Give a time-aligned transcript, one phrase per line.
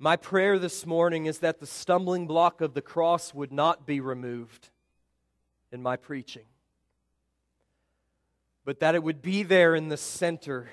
[0.00, 3.98] My prayer this morning is that the stumbling block of the cross would not be
[3.98, 4.68] removed
[5.72, 6.44] in my preaching,
[8.64, 10.68] but that it would be there in the center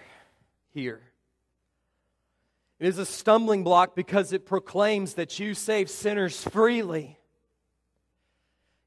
[0.76, 1.02] here.
[2.78, 7.18] It is a stumbling block because it proclaims that you save sinners freely.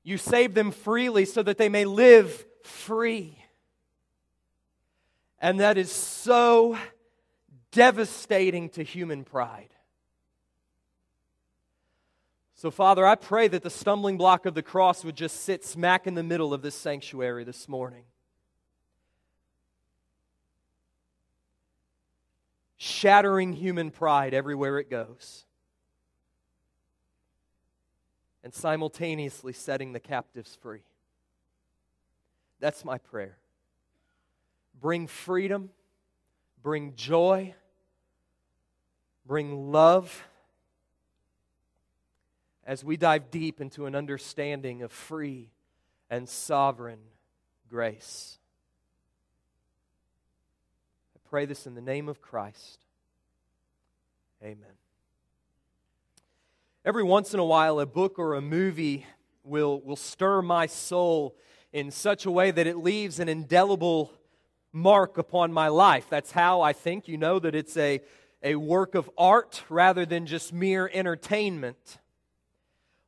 [0.05, 3.43] You save them freely so that they may live free.
[5.41, 6.79] And that is so
[7.73, 9.75] devastating to human pride.
[12.59, 16.09] So, Father, I pray that the stumbling block of the cross would just sit smack
[16.09, 18.03] in the middle of this sanctuary this morning.
[22.77, 25.45] Shattering human pride everywhere it goes.
[28.43, 30.83] And simultaneously setting the captives free.
[32.59, 33.39] That's my prayer.
[34.81, 35.71] Bring freedom,
[36.61, 37.55] bring joy,
[39.25, 40.25] bring love
[42.69, 45.49] as we dive deep into an understanding of free
[46.11, 46.99] and sovereign
[47.67, 48.39] grace.
[51.17, 52.85] I pray this in the name of Christ.
[54.43, 54.77] Amen.
[56.85, 59.07] Every once in a while, a book or a movie
[59.45, 61.35] will, will stir my soul
[61.73, 64.13] in such a way that it leaves an indelible
[64.75, 66.07] mark upon my life.
[66.11, 68.03] That's how I think you know that it's a,
[68.43, 71.99] a work of art rather than just mere entertainment.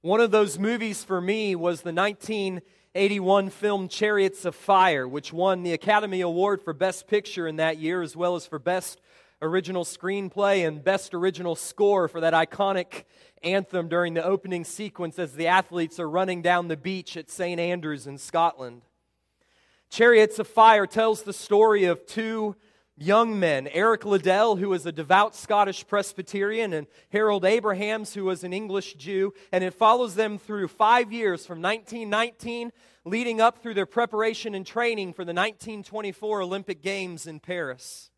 [0.02, 5.62] One of those movies for me was the 1981 film Chariots of Fire, which won
[5.62, 8.98] the Academy Award for Best Picture in that year, as well as for Best
[9.42, 13.04] Original Screenplay and Best Original Score for that iconic
[13.42, 17.60] anthem during the opening sequence as the athletes are running down the beach at St.
[17.60, 18.80] Andrews in Scotland.
[19.90, 22.56] Chariots of Fire tells the story of two
[23.00, 28.44] young men Eric Liddell, who was a devout Scottish Presbyterian, and Harold Abrahams, who was
[28.44, 29.32] an English Jew.
[29.50, 32.70] And it follows them through five years from 1919
[33.04, 38.10] leading up through their preparation and training for the 1924 Olympic Games in Paris.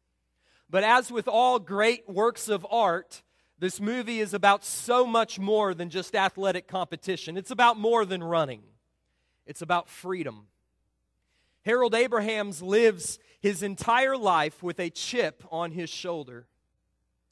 [0.69, 3.23] But as with all great works of art,
[3.59, 7.37] this movie is about so much more than just athletic competition.
[7.37, 8.63] It's about more than running,
[9.47, 10.49] it's about freedom.
[11.65, 16.47] Harold Abrahams lives his entire life with a chip on his shoulder.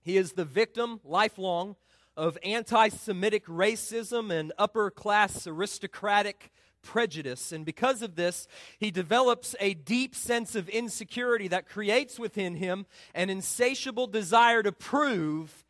[0.02, 1.76] He is the victim, lifelong,
[2.16, 6.50] of anti Semitic racism and upper class aristocratic
[6.82, 7.52] prejudice.
[7.52, 8.46] And because of this,
[8.78, 14.72] he develops a deep sense of insecurity that creates within him an insatiable desire to
[14.72, 15.64] prove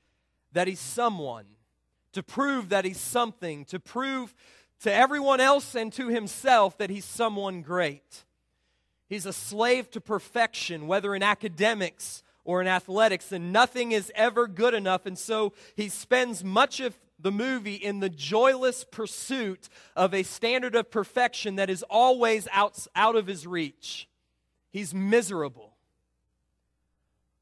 [0.52, 1.46] that he's someone,
[2.12, 4.34] to prove that he's something, to prove
[4.80, 8.24] to everyone else and to himself that he's someone great.
[9.10, 14.46] He's a slave to perfection, whether in academics or in athletics, and nothing is ever
[14.46, 15.04] good enough.
[15.04, 20.76] And so he spends much of the movie in the joyless pursuit of a standard
[20.76, 24.08] of perfection that is always out, out of his reach.
[24.70, 25.74] He's miserable.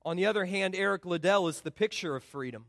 [0.04, 2.64] On the other hand, Eric Liddell is the picture of freedom.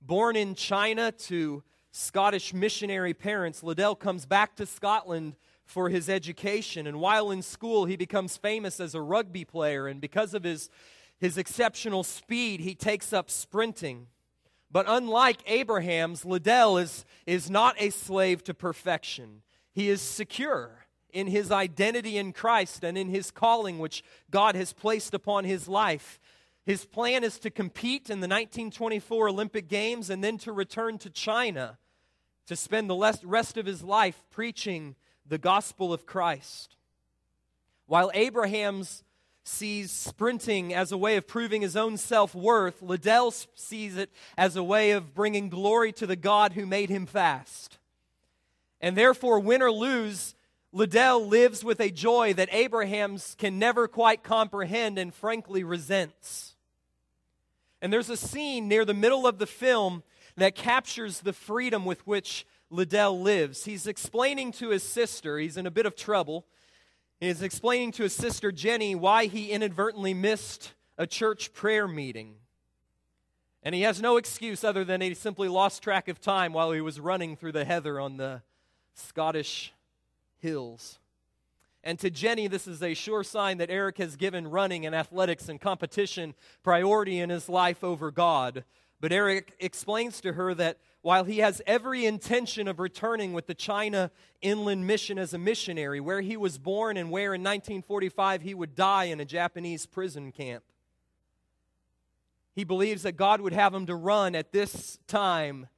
[0.00, 5.34] Born in China to Scottish missionary parents, Liddell comes back to Scotland
[5.66, 6.86] for his education.
[6.86, 9.86] And while in school, he becomes famous as a rugby player.
[9.86, 10.70] And because of his,
[11.18, 14.06] his exceptional speed, he takes up sprinting.
[14.70, 19.42] But unlike Abrahams, Liddell is, is not a slave to perfection.
[19.72, 24.72] He is secure in his identity in Christ and in his calling, which God has
[24.72, 26.20] placed upon his life.
[26.64, 31.10] His plan is to compete in the 1924 Olympic Games and then to return to
[31.10, 31.78] China
[32.46, 34.94] to spend the rest of his life preaching
[35.28, 36.76] the gospel of Christ.
[37.86, 39.04] While Abrahams
[39.44, 44.56] sees sprinting as a way of proving his own self worth, Liddell sees it as
[44.56, 47.78] a way of bringing glory to the God who made him fast.
[48.80, 50.34] And therefore, win or lose,
[50.72, 56.54] Liddell lives with a joy that Abrahams can never quite comprehend and frankly resents.
[57.80, 60.02] And there's a scene near the middle of the film
[60.36, 63.64] that captures the freedom with which Liddell lives.
[63.64, 66.46] He's explaining to his sister, he's in a bit of trouble.
[67.20, 72.34] He's explaining to his sister Jenny why he inadvertently missed a church prayer meeting.
[73.62, 76.80] And he has no excuse other than he simply lost track of time while he
[76.80, 78.42] was running through the heather on the
[78.94, 79.72] Scottish
[80.38, 80.98] hills.
[81.82, 85.48] And to Jenny, this is a sure sign that Eric has given running and athletics
[85.48, 88.64] and competition priority in his life over God.
[89.00, 93.54] But Eric explains to her that while he has every intention of returning with the
[93.54, 94.10] China
[94.40, 98.74] Inland Mission as a missionary, where he was born and where in 1945 he would
[98.74, 100.64] die in a Japanese prison camp,
[102.54, 105.68] He believes that God would have him to run at this time,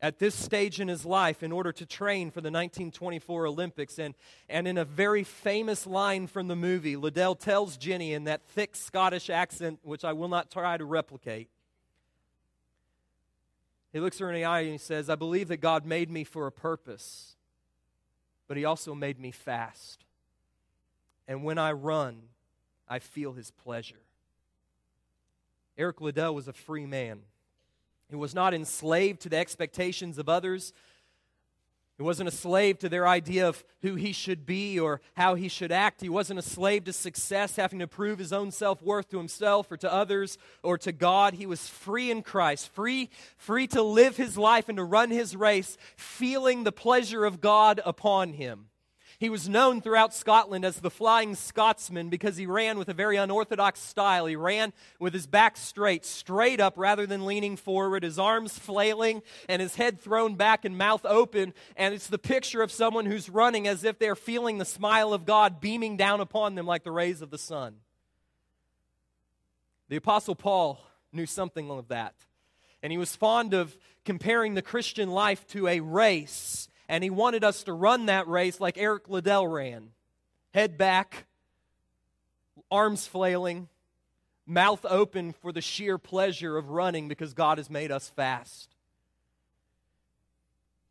[0.00, 3.98] at this stage in his life, in order to train for the 1924 Olympics.
[3.98, 4.14] And,
[4.48, 8.74] and in a very famous line from the movie, Liddell tells Jenny in that thick
[8.74, 11.48] Scottish accent, which I will not try to replicate.
[13.92, 16.24] He looks her in the eye and he says, I believe that God made me
[16.24, 17.36] for a purpose,
[18.48, 20.04] but he also made me fast.
[21.28, 22.22] And when I run,
[22.88, 24.00] I feel his pleasure.
[25.76, 27.20] Eric Liddell was a free man.
[28.08, 30.72] He was not enslaved to the expectations of others.
[32.02, 35.46] He wasn't a slave to their idea of who he should be or how he
[35.46, 36.00] should act.
[36.00, 39.70] He wasn't a slave to success, having to prove his own self worth to himself
[39.70, 41.34] or to others or to God.
[41.34, 45.36] He was free in Christ, free, free to live his life and to run his
[45.36, 48.66] race, feeling the pleasure of God upon him.
[49.22, 53.16] He was known throughout Scotland as the Flying Scotsman because he ran with a very
[53.16, 54.26] unorthodox style.
[54.26, 59.22] He ran with his back straight, straight up rather than leaning forward, his arms flailing
[59.48, 61.54] and his head thrown back and mouth open.
[61.76, 65.24] And it's the picture of someone who's running as if they're feeling the smile of
[65.24, 67.76] God beaming down upon them like the rays of the sun.
[69.88, 72.16] The Apostle Paul knew something of that.
[72.82, 77.42] And he was fond of comparing the Christian life to a race and he wanted
[77.42, 79.92] us to run that race like Eric Liddell ran
[80.52, 81.24] head back,
[82.70, 83.70] arms flailing,
[84.46, 88.76] mouth open for the sheer pleasure of running because God has made us fast.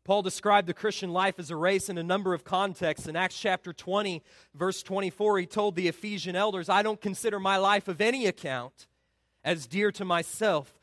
[0.02, 3.06] Paul described the Christian life as a race in a number of contexts.
[3.06, 4.24] In Acts chapter 20,
[4.56, 8.88] verse 24, he told the Ephesian elders, I don't consider my life of any account
[9.44, 10.76] as dear to myself,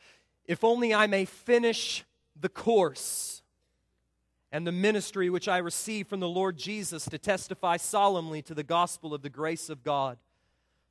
[0.45, 2.05] if only I may finish
[2.39, 3.39] the course
[4.51, 8.63] and the ministry which I received from the Lord Jesus to testify solemnly to the
[8.63, 10.17] gospel of the grace of God.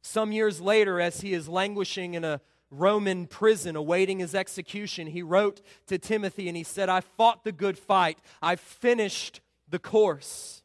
[0.03, 2.41] Some years later, as he is languishing in a
[2.71, 7.53] Roman prison awaiting his execution, he wrote to Timothy and he said, I fought the
[7.53, 10.63] good fight, I've finished the course,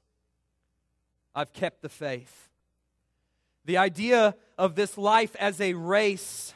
[1.34, 2.50] I've kept the faith.
[3.66, 6.54] The idea of this life as a race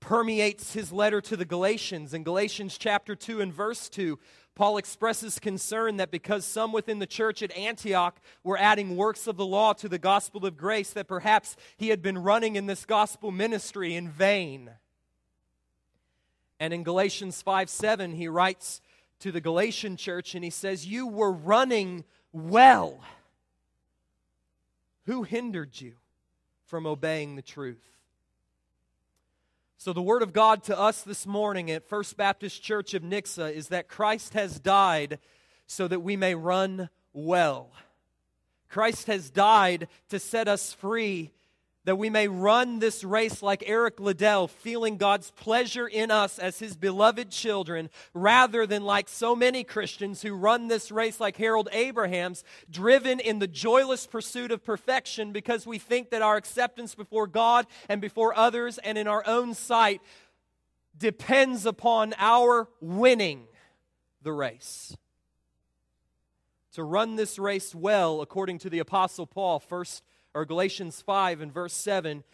[0.00, 2.12] permeates his letter to the Galatians.
[2.12, 4.18] In Galatians chapter 2 and verse 2,
[4.54, 9.36] Paul expresses concern that because some within the church at Antioch were adding works of
[9.36, 12.84] the law to the gospel of grace, that perhaps he had been running in this
[12.84, 14.70] gospel ministry in vain.
[16.60, 18.82] And in Galatians 5 7, he writes
[19.20, 23.00] to the Galatian church and he says, You were running well.
[25.06, 25.94] Who hindered you
[26.66, 27.82] from obeying the truth?
[29.84, 33.52] So, the word of God to us this morning at First Baptist Church of Nixa
[33.52, 35.18] is that Christ has died
[35.66, 37.72] so that we may run well.
[38.68, 41.32] Christ has died to set us free
[41.84, 46.58] that we may run this race like Eric Liddell, feeling God's pleasure in us as
[46.58, 51.68] his beloved children, rather than like so many Christians who run this race like Harold
[51.72, 57.26] Abrahams, driven in the joyless pursuit of perfection because we think that our acceptance before
[57.26, 60.00] God and before others and in our own sight
[60.96, 63.44] depends upon our winning
[64.22, 64.96] the race.
[66.74, 70.02] To run this race well, according to the Apostle Paul, first
[70.34, 72.24] or Galatians 5 and verse 7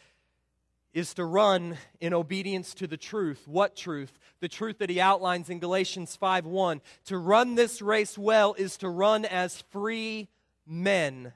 [0.94, 3.46] is to run in obedience to the truth.
[3.46, 4.18] What truth?
[4.40, 6.80] The truth that he outlines in Galatians 5 1.
[7.06, 10.28] To run this race well is to run as free
[10.66, 11.32] men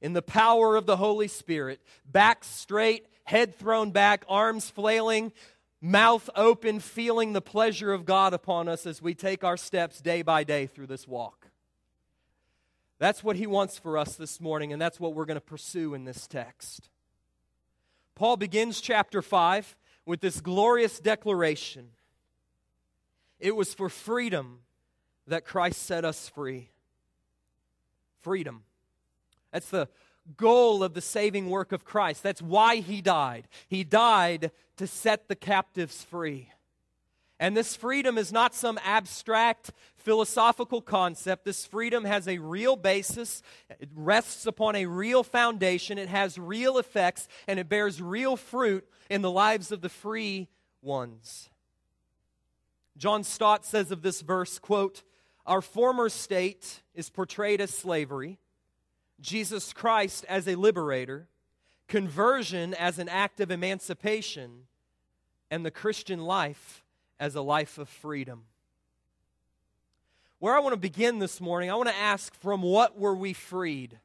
[0.00, 5.32] in the power of the Holy Spirit, back straight, head thrown back, arms flailing,
[5.80, 10.22] mouth open, feeling the pleasure of God upon us as we take our steps day
[10.22, 11.47] by day through this walk.
[12.98, 15.94] That's what he wants for us this morning, and that's what we're going to pursue
[15.94, 16.88] in this text.
[18.14, 21.90] Paul begins chapter 5 with this glorious declaration
[23.38, 24.60] It was for freedom
[25.28, 26.70] that Christ set us free.
[28.22, 28.64] Freedom.
[29.52, 29.88] That's the
[30.36, 32.22] goal of the saving work of Christ.
[32.22, 33.46] That's why he died.
[33.68, 36.50] He died to set the captives free.
[37.40, 41.44] And this freedom is not some abstract philosophical concept.
[41.44, 43.42] This freedom has a real basis,
[43.78, 48.88] it rests upon a real foundation, it has real effects, and it bears real fruit
[49.08, 50.48] in the lives of the free
[50.82, 51.50] ones.
[52.96, 55.04] John Stott says of this verse, quote,
[55.46, 58.38] Our former state is portrayed as slavery,
[59.20, 61.28] Jesus Christ as a liberator,
[61.86, 64.64] conversion as an act of emancipation,
[65.50, 66.82] and the Christian life
[67.20, 68.44] as a life of freedom.
[70.38, 73.32] Where I want to begin this morning, I want to ask from what were we
[73.32, 73.98] freed?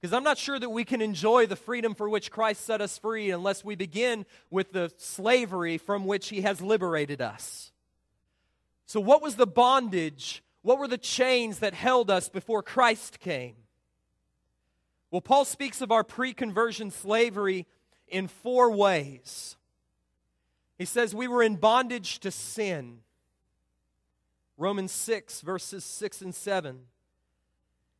[0.00, 2.98] Because I'm not sure that we can enjoy the freedom for which Christ set us
[2.98, 7.70] free unless we begin with the slavery from which he has liberated us.
[8.86, 10.42] So, what was the bondage?
[10.62, 13.54] What were the chains that held us before Christ came?
[15.10, 17.66] Well, Paul speaks of our pre conversion slavery
[18.08, 19.56] in four ways.
[20.82, 23.02] He says we were in bondage to sin.
[24.56, 26.80] Romans 6, verses 6 and 7.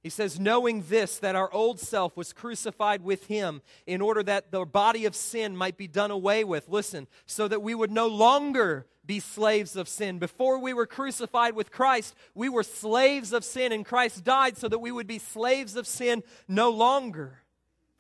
[0.03, 4.51] He says, knowing this, that our old self was crucified with him in order that
[4.51, 6.69] the body of sin might be done away with.
[6.69, 10.19] Listen, so that we would no longer be slaves of sin.
[10.19, 14.67] Before we were crucified with Christ, we were slaves of sin, and Christ died so
[14.67, 17.45] that we would be slaves of sin no longer.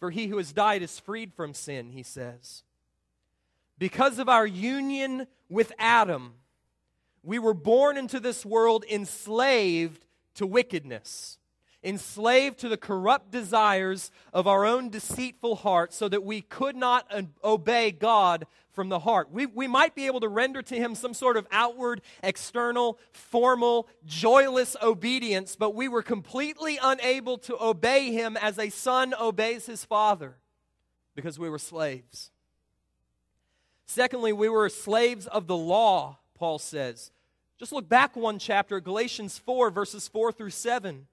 [0.00, 2.64] For he who has died is freed from sin, he says.
[3.78, 6.34] Because of our union with Adam,
[7.22, 11.38] we were born into this world enslaved to wickedness
[11.84, 17.10] enslaved to the corrupt desires of our own deceitful heart, so that we could not
[17.42, 19.30] obey God from the heart.
[19.30, 23.88] We, we might be able to render to Him some sort of outward, external, formal,
[24.06, 29.84] joyless obedience, but we were completely unable to obey Him as a son obeys his
[29.84, 30.36] father
[31.14, 32.31] because we were slaves.
[33.92, 37.10] Secondly, we were slaves of the law, Paul says.
[37.58, 41.06] Just look back one chapter, Galatians 4, verses 4 through 7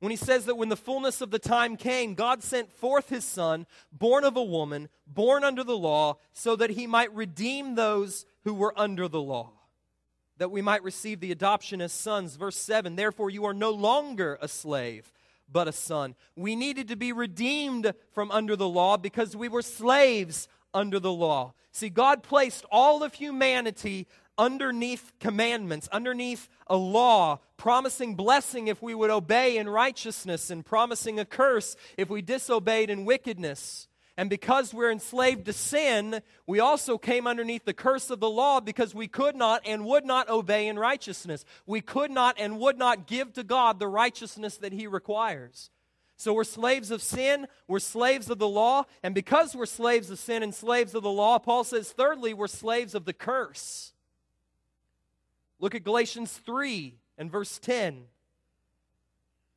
[0.00, 3.24] when he says that when the fullness of the time came, God sent forth his
[3.24, 8.24] Son, born of a woman, born under the law, so that he might redeem those
[8.44, 9.50] who were under the law,
[10.36, 12.36] that we might receive the adoption as sons.
[12.36, 15.10] Verse 7 Therefore, you are no longer a slave,
[15.50, 16.14] but a son.
[16.36, 21.12] We needed to be redeemed from under the law because we were slaves under the
[21.12, 21.54] law.
[21.72, 24.06] See, God placed all of humanity
[24.38, 31.18] underneath commandments, underneath a law, promising blessing if we would obey in righteousness, and promising
[31.18, 33.88] a curse if we disobeyed in wickedness.
[34.16, 38.60] And because we're enslaved to sin, we also came underneath the curse of the law
[38.60, 41.44] because we could not and would not obey in righteousness.
[41.66, 45.70] We could not and would not give to God the righteousness that He requires.
[46.18, 50.18] So we're slaves of sin, we're slaves of the law, and because we're slaves of
[50.18, 53.92] sin and slaves of the law, Paul says, thirdly, we're slaves of the curse.
[55.60, 58.06] Look at Galatians 3 and verse 10.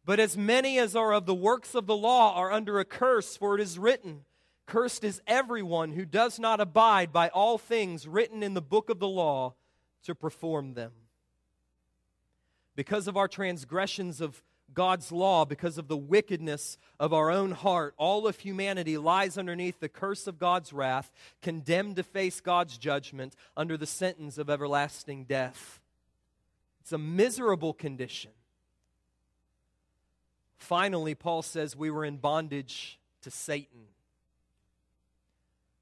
[0.05, 3.35] But as many as are of the works of the law are under a curse,
[3.35, 4.21] for it is written,
[4.67, 8.99] Cursed is everyone who does not abide by all things written in the book of
[8.99, 9.55] the law
[10.03, 10.91] to perform them.
[12.75, 17.93] Because of our transgressions of God's law, because of the wickedness of our own heart,
[17.97, 21.11] all of humanity lies underneath the curse of God's wrath,
[21.41, 25.79] condemned to face God's judgment under the sentence of everlasting death.
[26.81, 28.31] It's a miserable condition.
[30.57, 33.87] Finally, Paul says we were in bondage to Satan.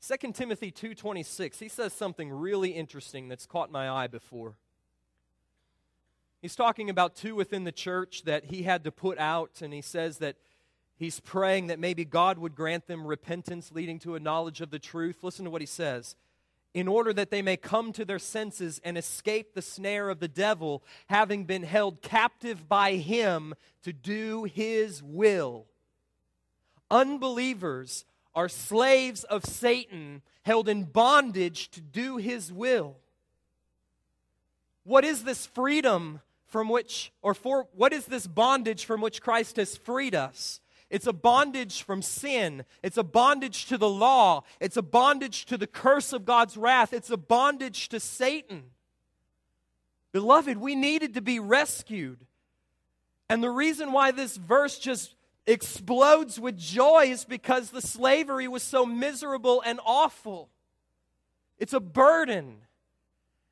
[0.01, 4.55] 2 Timothy 2:26 he says something really interesting that's caught my eye before.
[6.41, 9.81] He's talking about two within the church that he had to put out and he
[9.81, 10.37] says that
[10.97, 14.79] he's praying that maybe God would grant them repentance leading to a knowledge of the
[14.79, 15.17] truth.
[15.21, 16.15] Listen to what he says
[16.73, 20.27] in order that they may come to their senses and escape the snare of the
[20.27, 25.65] devil, having been held captive by him to do his will.
[26.91, 28.05] Unbelievers
[28.35, 32.97] are slaves of Satan, held in bondage to do his will.
[34.83, 39.55] What is this freedom from which, or for, what is this bondage from which Christ
[39.55, 40.59] has freed us?
[40.89, 42.65] It's a bondage from sin.
[42.81, 44.43] It's a bondage to the law.
[44.59, 46.93] It's a bondage to the curse of God's wrath.
[46.93, 48.63] It's a bondage to Satan.
[50.11, 52.25] Beloved, we needed to be rescued.
[53.29, 55.15] And the reason why this verse just
[55.45, 60.49] explodes with joy is because the slavery was so miserable and awful.
[61.59, 62.57] It's a burden.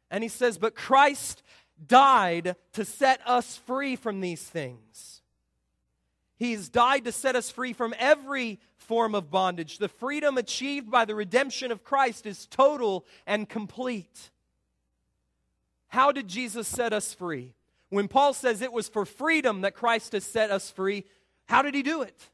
[0.09, 1.43] And he says, But Christ
[1.85, 5.21] died to set us free from these things.
[6.37, 9.79] He's died to set us free from every form of bondage.
[9.79, 14.29] The freedom achieved by the redemption of Christ is total and complete.
[15.87, 17.53] How did Jesus set us free?
[17.89, 21.05] When Paul says it was for freedom that Christ has set us free,
[21.45, 22.29] how did he do it?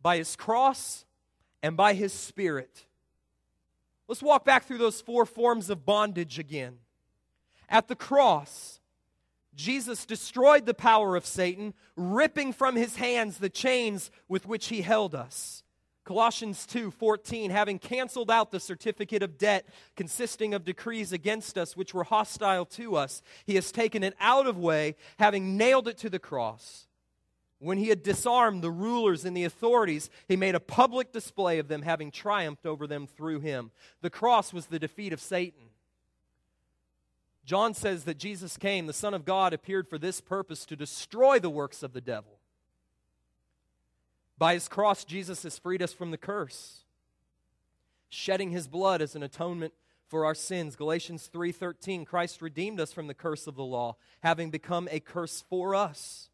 [0.00, 1.04] By his cross
[1.62, 2.86] and by his spirit.
[4.08, 6.78] Let's walk back through those four forms of bondage again.
[7.72, 8.80] At the cross,
[9.54, 14.82] Jesus destroyed the power of Satan, ripping from his hands the chains with which he
[14.82, 15.64] held us.
[16.04, 21.94] Colossians 2:14 having canceled out the certificate of debt consisting of decrees against us which
[21.94, 26.10] were hostile to us he has taken it out of way having nailed it to
[26.10, 26.88] the cross
[27.60, 31.68] When he had disarmed the rulers and the authorities, he made a public display of
[31.68, 33.70] them, having triumphed over them through him.
[34.00, 35.71] The cross was the defeat of Satan.
[37.44, 41.38] John says that Jesus came, the Son of God appeared for this purpose to destroy
[41.38, 42.38] the works of the devil.
[44.38, 46.84] By his cross, Jesus has freed us from the curse,
[48.08, 49.74] shedding his blood as an atonement
[50.08, 50.76] for our sins.
[50.76, 55.42] Galatians 3:13 Christ redeemed us from the curse of the law, having become a curse
[55.48, 56.28] for us.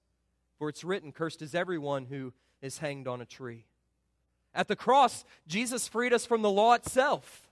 [0.59, 3.67] For it's written, Cursed is everyone who is hanged on a tree.
[4.55, 7.49] At the cross, Jesus freed us from the law itself,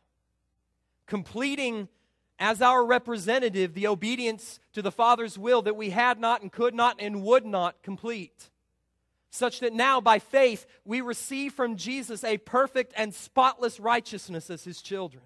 [1.07, 1.89] completing
[2.39, 6.75] as our representative the obedience to the Father's will that we had not and could
[6.75, 8.51] not and would not complete.
[9.31, 14.65] Such that now, by faith, we receive from Jesus a perfect and spotless righteousness as
[14.65, 15.25] his children,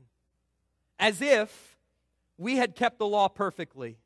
[0.98, 1.78] as if
[2.38, 3.98] we had kept the law perfectly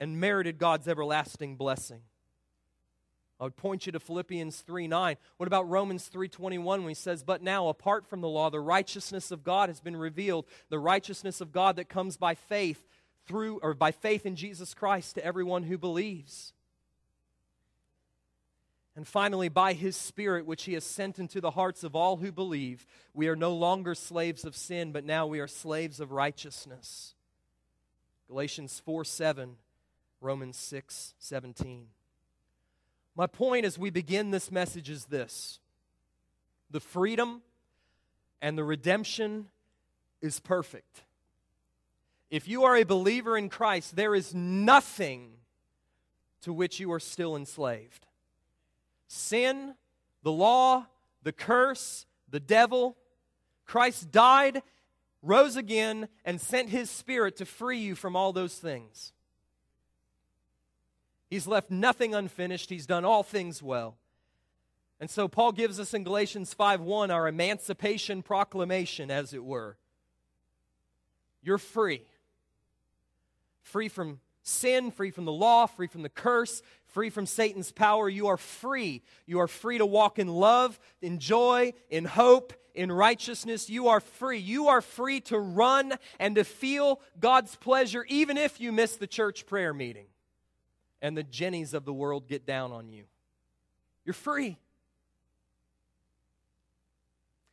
[0.00, 2.00] and merited God's everlasting blessing.
[3.38, 5.16] I would point you to Philippians 3 9.
[5.36, 8.60] What about Romans 3 21 when he says, But now, apart from the law, the
[8.60, 12.88] righteousness of God has been revealed, the righteousness of God that comes by faith
[13.26, 16.54] through or by faith in Jesus Christ to everyone who believes.
[18.94, 22.32] And finally, by his Spirit, which he has sent into the hearts of all who
[22.32, 27.14] believe, we are no longer slaves of sin, but now we are slaves of righteousness.
[28.28, 29.56] Galatians 4 7,
[30.22, 31.88] Romans 6 17.
[33.16, 35.58] My point as we begin this message is this
[36.70, 37.40] the freedom
[38.42, 39.46] and the redemption
[40.20, 41.02] is perfect.
[42.30, 45.30] If you are a believer in Christ, there is nothing
[46.42, 48.04] to which you are still enslaved.
[49.08, 49.74] Sin,
[50.22, 50.86] the law,
[51.22, 52.96] the curse, the devil.
[53.64, 54.62] Christ died,
[55.22, 59.12] rose again, and sent his Spirit to free you from all those things.
[61.28, 63.96] He's left nothing unfinished, he's done all things well.
[64.98, 69.76] And so Paul gives us in Galatians 5:1 our emancipation proclamation as it were.
[71.42, 72.02] You're free.
[73.62, 78.08] Free from sin, free from the law, free from the curse, free from Satan's power.
[78.08, 79.02] You are free.
[79.26, 83.68] You are free to walk in love, in joy, in hope, in righteousness.
[83.68, 84.38] You are free.
[84.38, 89.06] You are free to run and to feel God's pleasure even if you miss the
[89.06, 90.06] church prayer meeting
[91.02, 93.04] and the Jennies of the world get down on you.
[94.04, 94.56] You're free.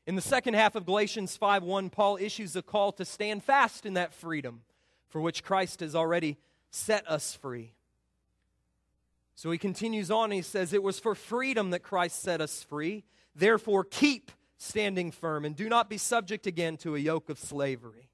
[0.05, 3.93] In the second half of Galatians 5:1, Paul issues a call to stand fast in
[3.93, 4.63] that freedom
[5.07, 6.37] for which Christ has already
[6.71, 7.73] set us free.
[9.35, 13.03] So he continues on he says, It was for freedom that Christ set us free.
[13.35, 18.09] Therefore, keep standing firm and do not be subject again to a yoke of slavery.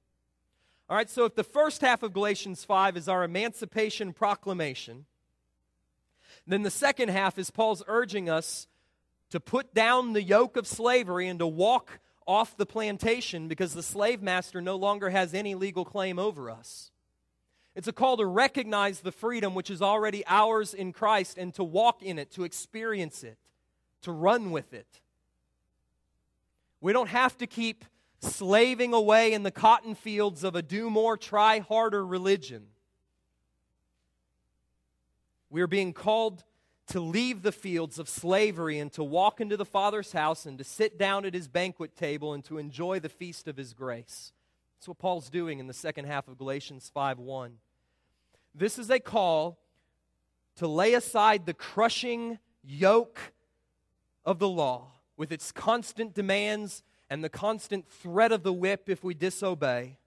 [0.88, 5.06] All right, so if the first half of Galatians 5 is our emancipation proclamation,
[6.46, 8.66] then the second half is Paul's urging us
[9.30, 13.82] to put down the yoke of slavery and to walk off the plantation because the
[13.82, 16.90] slave master no longer has any legal claim over us.
[17.74, 21.64] It's a call to recognize the freedom which is already ours in Christ and to
[21.64, 23.38] walk in it, to experience it,
[24.02, 25.00] to run with it.
[26.80, 27.84] We don't have to keep
[28.20, 32.66] slaving away in the cotton fields of a do more, try harder religion.
[35.50, 36.44] We are being called
[36.88, 40.64] to leave the fields of slavery and to walk into the Father's house and to
[40.64, 44.32] sit down at his banquet table and to enjoy the feast of his grace.
[44.76, 47.58] That's what Paul's doing in the second half of Galatians 5:1.
[48.54, 49.58] This is a call
[50.56, 53.32] to lay aside the crushing yoke
[54.24, 59.04] of the law with its constant demands and the constant threat of the whip if
[59.04, 59.98] we disobey.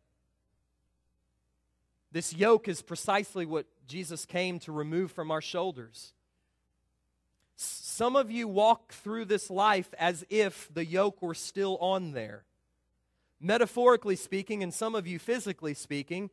[2.13, 6.13] This yoke is precisely what Jesus came to remove from our shoulders.
[7.55, 12.43] Some of you walk through this life as if the yoke were still on there.
[13.41, 16.29] Metaphorically speaking, and some of you physically speaking,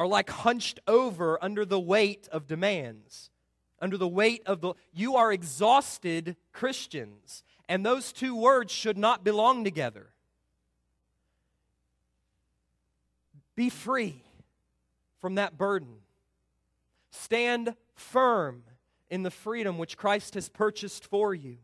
[0.00, 3.30] are like hunched over under the weight of demands,
[3.80, 4.74] under the weight of the.
[4.92, 10.08] You are exhausted Christians, and those two words should not belong together.
[13.54, 14.22] Be free
[15.22, 15.94] from that burden.
[17.12, 18.64] Stand firm
[19.08, 21.58] in the freedom which Christ has purchased for you.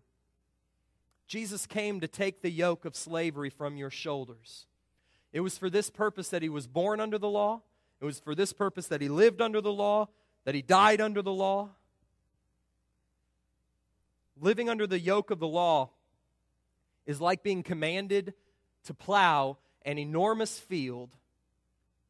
[1.26, 4.66] Jesus came to take the yoke of slavery from your shoulders.
[5.32, 7.62] It was for this purpose that he was born under the law.
[8.00, 10.08] It was for this purpose that he lived under the law,
[10.44, 11.70] that he died under the law.
[14.40, 15.90] Living under the yoke of the law
[17.06, 18.34] is like being commanded
[18.84, 21.16] to plow an enormous field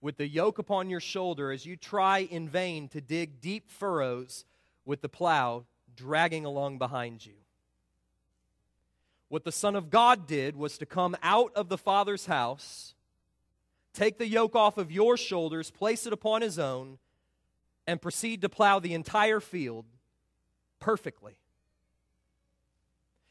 [0.00, 4.44] with the yoke upon your shoulder as you try in vain to dig deep furrows
[4.84, 5.64] with the plow
[5.96, 7.34] dragging along behind you.
[9.28, 12.94] What the Son of God did was to come out of the Father's house,
[13.92, 16.98] take the yoke off of your shoulders, place it upon his own,
[17.86, 19.84] and proceed to plow the entire field
[20.80, 21.38] perfectly.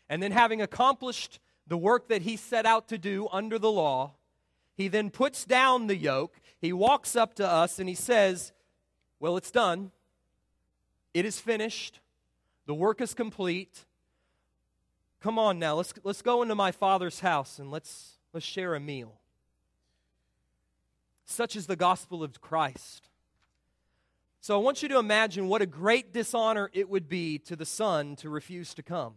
[0.10, 4.14] And then, having accomplished the work that he set out to do under the law,
[4.76, 6.36] he then puts down the yoke.
[6.60, 8.52] He walks up to us and he says,
[9.20, 9.92] Well, it's done.
[11.14, 12.00] It is finished.
[12.66, 13.86] The work is complete.
[15.22, 18.80] Come on now, let's, let's go into my father's house and let's, let's share a
[18.80, 19.20] meal.
[21.26, 23.10] Such is the gospel of Christ.
[24.40, 27.66] So I want you to imagine what a great dishonor it would be to the
[27.66, 29.16] Son to refuse to come.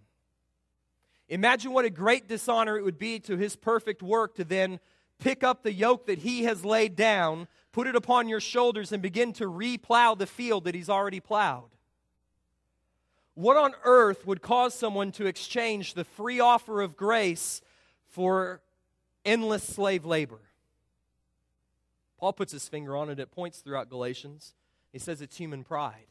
[1.28, 4.80] Imagine what a great dishonor it would be to his perfect work to then
[5.20, 9.02] pick up the yoke that he has laid down, put it upon your shoulders, and
[9.02, 11.70] begin to replow the field that he's already plowed.
[13.34, 17.62] What on earth would cause someone to exchange the free offer of grace
[18.08, 18.60] for
[19.24, 20.40] endless slave labor?
[22.18, 23.18] Paul puts his finger on it.
[23.18, 24.54] It points throughout Galatians.
[24.92, 26.06] He says it's human pride.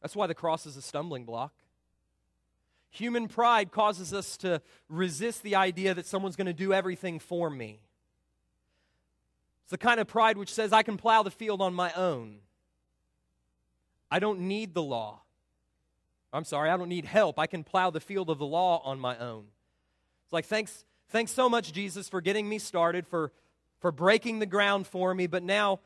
[0.00, 1.52] That's why the cross is a stumbling block.
[2.92, 7.48] Human pride causes us to resist the idea that someone's going to do everything for
[7.48, 7.80] me.
[9.64, 12.36] It's the kind of pride which says, I can plow the field on my own.
[14.10, 15.22] I don't need the law.
[16.34, 17.38] I'm sorry, I don't need help.
[17.38, 19.46] I can plow the field of the law on my own.
[20.24, 23.32] It's like, thanks, thanks so much, Jesus, for getting me started, for,
[23.80, 25.80] for breaking the ground for me, but now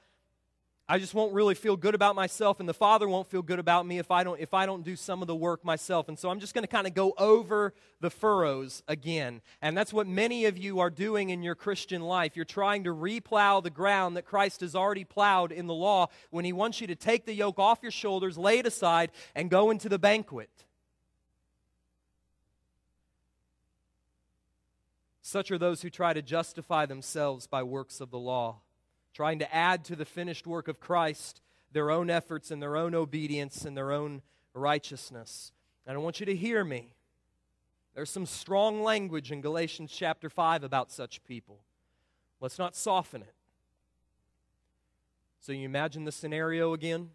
[0.89, 3.87] I just won't really feel good about myself, and the Father won't feel good about
[3.87, 6.09] me if I don't, if I don't do some of the work myself.
[6.09, 9.41] And so I'm just going to kind of go over the furrows again.
[9.61, 12.37] And that's what many of you are doing in your Christian life.
[12.37, 16.45] You're trying to replow the ground that Christ has already plowed in the law when
[16.45, 19.71] He wants you to take the yoke off your shoulders, lay it aside, and go
[19.71, 20.51] into the banquet.
[25.21, 28.61] Such are those who try to justify themselves by works of the law
[29.17, 31.41] trying to add to the finished work of Christ
[31.73, 34.21] their own efforts and their own obedience and their own
[34.53, 35.53] righteousness.
[35.87, 36.93] And I want you to hear me.
[37.95, 41.61] There's some strong language in Galatians chapter 5 about such people.
[42.43, 43.33] Let's not soften it.
[45.41, 47.09] So, you imagine the scenario again?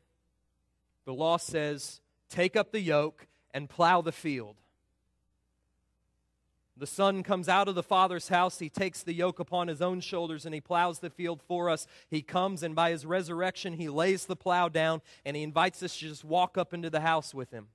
[1.06, 4.56] The law says, take up the yoke and plow the field.
[6.82, 8.58] The Son comes out of the Father's house.
[8.58, 11.86] He takes the yoke upon his own shoulders and he plows the field for us.
[12.10, 15.96] He comes and by his resurrection, he lays the plow down and he invites us
[16.00, 17.68] to just walk up into the house with him,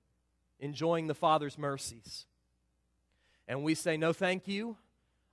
[0.58, 2.26] enjoying the Father's mercies.
[3.46, 4.76] And we say, No, thank you.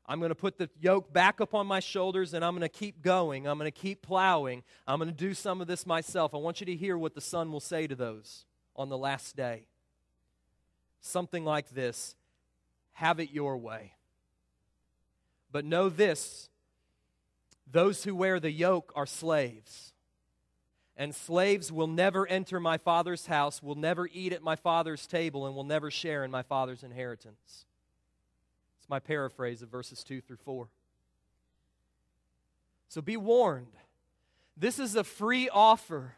[0.06, 3.02] I'm going to put the yoke back upon my shoulders and I'm going to keep
[3.02, 3.48] going.
[3.48, 4.62] I'm going to keep plowing.
[4.86, 6.36] I'm going to do some of this myself.
[6.36, 9.36] I want you to hear what the Son will say to those on the last
[9.36, 9.66] day.
[11.02, 12.16] Something like this
[12.93, 13.93] have it your way.
[15.51, 16.49] But know this
[17.69, 19.93] those who wear the yoke are slaves.
[20.95, 25.47] And slaves will never enter my father's house, will never eat at my father's table,
[25.47, 27.65] and will never share in my father's inheritance.
[28.79, 30.67] It's my paraphrase of verses 2 through 4.
[32.89, 33.73] So be warned.
[34.56, 36.13] This is a free offer,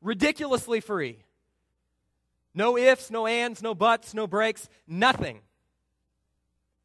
[0.00, 1.18] ridiculously free.
[2.54, 5.40] No ifs, no ands, no buts, no breaks, nothing.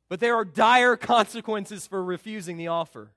[0.09, 3.11] But there are dire consequences for refusing the offer.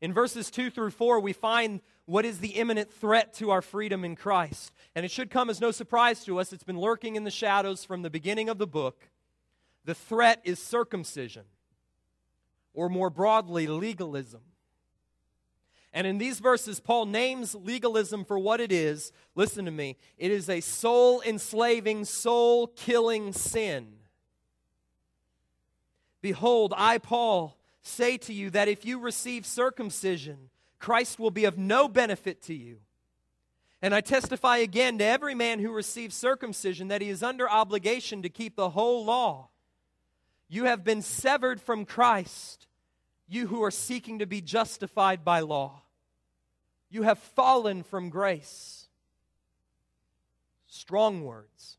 [0.00, 4.04] In verses 2 through 4, we find what is the imminent threat to our freedom
[4.04, 4.72] in Christ.
[4.94, 6.52] And it should come as no surprise to us.
[6.52, 9.08] It's been lurking in the shadows from the beginning of the book.
[9.84, 11.44] The threat is circumcision,
[12.74, 14.42] or more broadly, legalism.
[15.92, 19.12] And in these verses, Paul names legalism for what it is.
[19.34, 23.94] Listen to me it is a soul enslaving, soul killing sin.
[26.22, 31.58] Behold, I, Paul, say to you that if you receive circumcision, Christ will be of
[31.58, 32.78] no benefit to you.
[33.82, 38.22] And I testify again to every man who receives circumcision that he is under obligation
[38.22, 39.48] to keep the whole law.
[40.48, 42.68] You have been severed from Christ,
[43.28, 45.82] you who are seeking to be justified by law.
[46.90, 48.86] You have fallen from grace.
[50.68, 51.78] Strong words.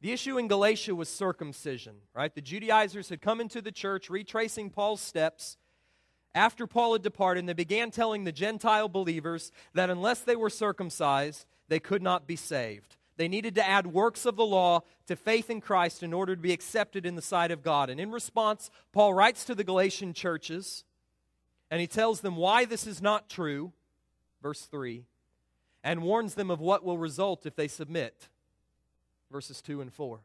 [0.00, 2.34] The issue in Galatia was circumcision, right?
[2.34, 5.56] The Judaizers had come into the church, retracing Paul's steps.
[6.34, 11.46] After Paul had departed, they began telling the Gentile believers that unless they were circumcised,
[11.68, 12.96] they could not be saved.
[13.16, 16.42] They needed to add works of the law to faith in Christ in order to
[16.42, 17.88] be accepted in the sight of God.
[17.88, 20.84] And in response, Paul writes to the Galatian churches,
[21.70, 23.72] and he tells them why this is not true.
[24.42, 25.04] Verse 3
[25.86, 28.28] and warns them of what will result if they submit.
[29.30, 30.20] Verses 2 and 4.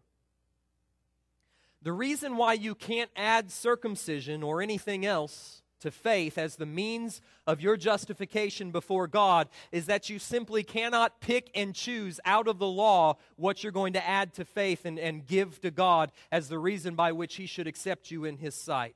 [1.81, 7.21] The reason why you can't add circumcision or anything else to faith as the means
[7.45, 12.59] of your justification before God is that you simply cannot pick and choose out of
[12.59, 16.47] the law what you're going to add to faith and, and give to God as
[16.49, 18.95] the reason by which He should accept you in His sight.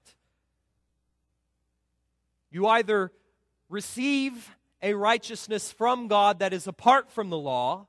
[2.51, 3.11] You either
[3.67, 7.87] receive a righteousness from God that is apart from the law,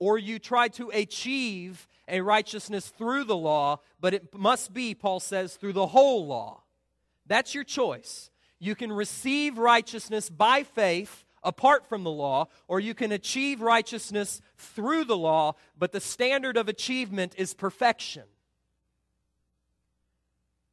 [0.00, 5.20] or you try to achieve a righteousness through the law, but it must be, Paul
[5.20, 6.62] says, through the whole law.
[7.26, 8.30] That's your choice.
[8.58, 14.42] You can receive righteousness by faith apart from the law, or you can achieve righteousness
[14.56, 18.24] through the law, but the standard of achievement is perfection.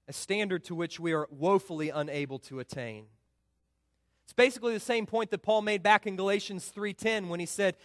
[0.07, 3.05] A standard to which we are woefully unable to attain.
[4.25, 7.77] It's basically the same point that Paul made back in Galatians 3:10 when he said,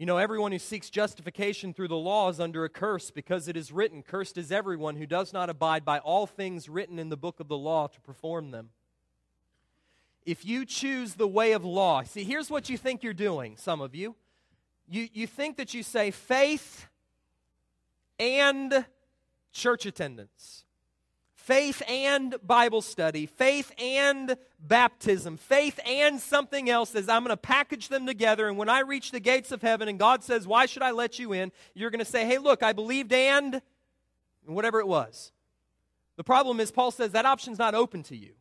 [0.00, 3.56] you know, everyone who seeks justification through the law is under a curse because it
[3.56, 7.18] is written, Cursed is everyone who does not abide by all things written in the
[7.18, 8.70] book of the law to perform them.
[10.24, 13.82] If you choose the way of law, see, here's what you think you're doing, some
[13.82, 14.16] of you.
[14.88, 16.86] You, you think that you say faith
[18.18, 18.86] and
[19.52, 20.64] church attendance
[21.40, 27.36] faith and Bible study, faith and baptism, faith and something else is I'm going to
[27.36, 28.48] package them together.
[28.48, 31.18] And when I reach the gates of heaven and God says, Why should I let
[31.18, 31.50] you in?
[31.74, 33.60] You're going to say, Hey, look, I believed and
[34.44, 35.32] whatever it was.
[36.16, 38.34] The problem is, Paul says that option's not open to you.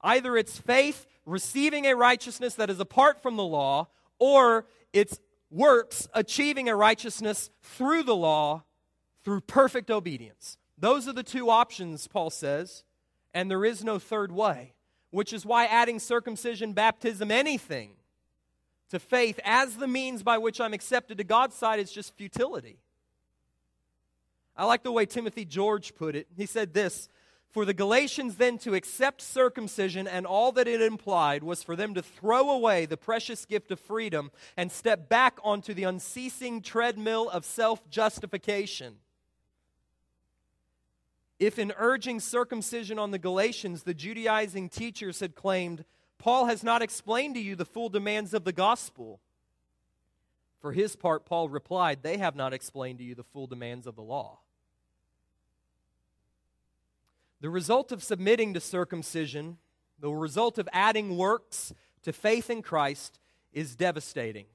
[0.00, 3.88] Either it's faith, receiving a righteousness that is apart from the law,
[4.18, 8.64] or it's works, achieving a righteousness through the law,
[9.24, 10.58] through perfect obedience.
[10.78, 12.84] Those are the two options, Paul says,
[13.34, 14.74] and there is no third way,
[15.10, 17.92] which is why adding circumcision, baptism, anything
[18.92, 22.78] to faith as the means by which I'm accepted to God's side is just futility.
[24.54, 26.26] I like the way Timothy George put it.
[26.36, 27.08] He said this
[27.52, 31.94] For the Galatians then to accept circumcision and all that it implied was for them
[31.94, 37.30] to throw away the precious gift of freedom and step back onto the unceasing treadmill
[37.30, 38.96] of self justification.
[41.42, 45.84] If in urging circumcision on the Galatians, the Judaizing teachers had claimed,
[46.16, 49.18] Paul has not explained to you the full demands of the gospel.
[50.60, 53.96] For his part, Paul replied, They have not explained to you the full demands of
[53.96, 54.38] the law.
[57.40, 59.58] The result of submitting to circumcision,
[59.98, 61.74] the result of adding works
[62.04, 63.18] to faith in Christ,
[63.52, 64.46] is devastating.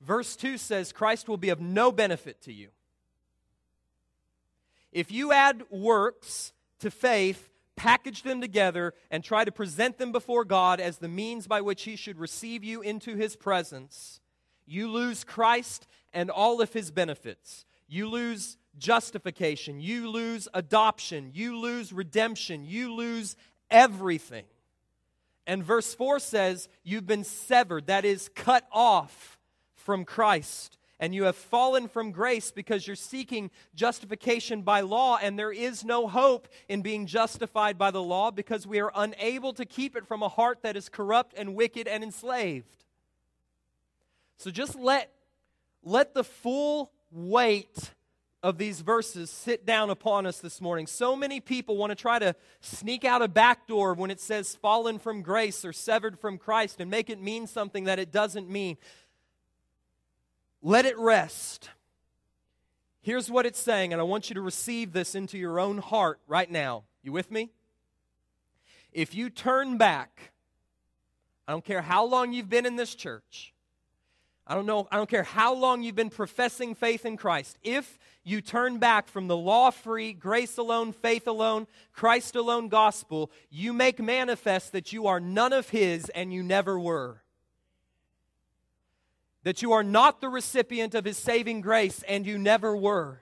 [0.00, 2.68] Verse 2 says, Christ will be of no benefit to you.
[4.96, 10.42] If you add works to faith, package them together, and try to present them before
[10.42, 14.22] God as the means by which He should receive you into His presence,
[14.64, 17.66] you lose Christ and all of His benefits.
[17.86, 19.80] You lose justification.
[19.80, 21.30] You lose adoption.
[21.34, 22.64] You lose redemption.
[22.64, 23.36] You lose
[23.70, 24.46] everything.
[25.46, 29.38] And verse 4 says, You've been severed, that is, cut off
[29.74, 35.38] from Christ and you have fallen from grace because you're seeking justification by law, and
[35.38, 39.64] there is no hope in being justified by the law because we are unable to
[39.64, 42.84] keep it from a heart that is corrupt and wicked and enslaved.
[44.38, 45.12] So just let,
[45.82, 47.92] let the full weight
[48.42, 50.86] of these verses sit down upon us this morning.
[50.86, 54.54] So many people want to try to sneak out a back door when it says
[54.54, 58.48] fallen from grace or severed from Christ and make it mean something that it doesn't
[58.48, 58.76] mean.
[60.62, 61.70] Let it rest.
[63.02, 66.18] Here's what it's saying, and I want you to receive this into your own heart
[66.26, 66.84] right now.
[67.02, 67.50] You with me?
[68.92, 70.32] If you turn back,
[71.46, 73.54] I don't care how long you've been in this church.
[74.44, 77.58] I don't know, I don't care how long you've been professing faith in Christ.
[77.62, 83.30] If you turn back from the law free, grace alone, faith alone, Christ alone gospel,
[83.50, 87.22] you make manifest that you are none of His and you never were
[89.46, 93.20] that you are not the recipient of his saving grace and you never were.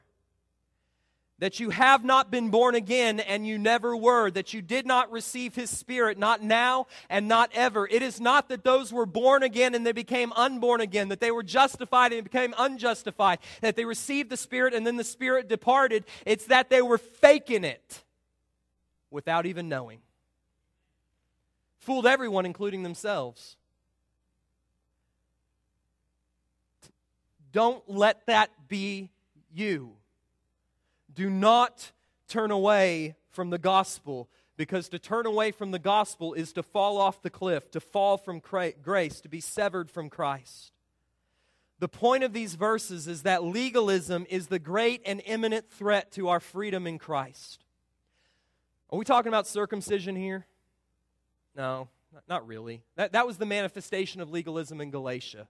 [1.39, 4.31] That you have not been born again and you never were.
[4.31, 7.87] That you did not receive his spirit, not now and not ever.
[7.87, 11.31] It is not that those were born again and they became unborn again, that they
[11.31, 16.05] were justified and became unjustified, that they received the spirit and then the spirit departed.
[16.25, 18.03] It's that they were faking it
[19.11, 19.99] without even knowing.
[21.81, 23.59] Fooled everyone, including themselves.
[27.55, 29.11] Don't let that be
[29.55, 29.93] you.
[31.15, 31.93] Do not
[32.27, 34.29] turn away from the gospel.
[34.57, 38.17] Because to turn away from the gospel is to fall off the cliff, to fall
[38.17, 38.41] from
[38.83, 40.73] grace, to be severed from Christ.
[41.81, 46.29] The point of these verses is that legalism is the great and imminent threat to
[46.29, 47.65] our freedom in Christ.
[48.91, 50.47] Are we talking about circumcision here?
[51.57, 51.89] No,
[52.29, 52.83] not really.
[52.97, 55.49] That, that was the manifestation of legalism in Galatia.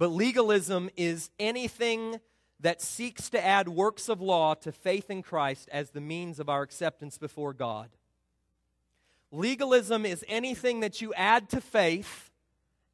[0.00, 2.20] But legalism is anything
[2.58, 6.48] that seeks to add works of law to faith in Christ as the means of
[6.48, 7.90] our acceptance before God.
[9.30, 12.30] Legalism is anything that you add to faith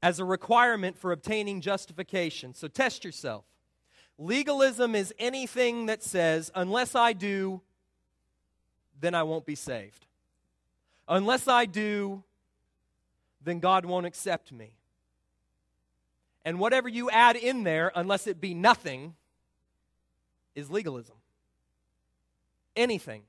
[0.03, 2.55] as a requirement for obtaining justification.
[2.55, 3.45] So test yourself.
[4.19, 7.61] Legalism is anything that says, unless I do,
[9.01, 10.07] then I won't be saved.
[11.07, 12.25] Unless I do,
[13.45, 14.73] then God won't accept me.
[16.47, 19.17] And whatever you add in there, unless it be nothing,
[20.55, 21.17] is legalism.
[22.77, 23.23] Anything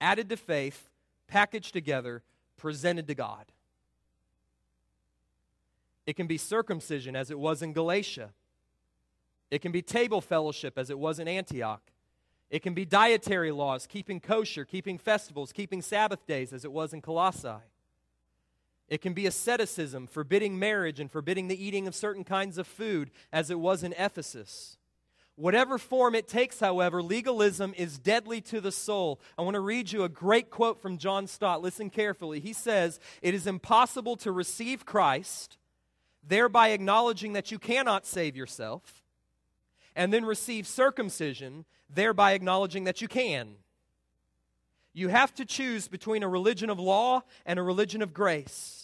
[0.00, 0.88] added to faith,
[1.26, 2.22] packaged together,
[2.56, 3.46] presented to God.
[6.06, 8.30] It can be circumcision, as it was in Galatia.
[9.50, 11.82] It can be table fellowship, as it was in Antioch.
[12.48, 16.92] It can be dietary laws, keeping kosher, keeping festivals, keeping Sabbath days, as it was
[16.92, 17.69] in Colossae.
[18.90, 23.12] It can be asceticism, forbidding marriage and forbidding the eating of certain kinds of food,
[23.32, 24.76] as it was in Ephesus.
[25.36, 29.20] Whatever form it takes, however, legalism is deadly to the soul.
[29.38, 31.62] I want to read you a great quote from John Stott.
[31.62, 32.40] Listen carefully.
[32.40, 35.56] He says, It is impossible to receive Christ,
[36.26, 39.02] thereby acknowledging that you cannot save yourself,
[39.94, 43.54] and then receive circumcision, thereby acknowledging that you can.
[44.92, 48.79] You have to choose between a religion of law and a religion of grace,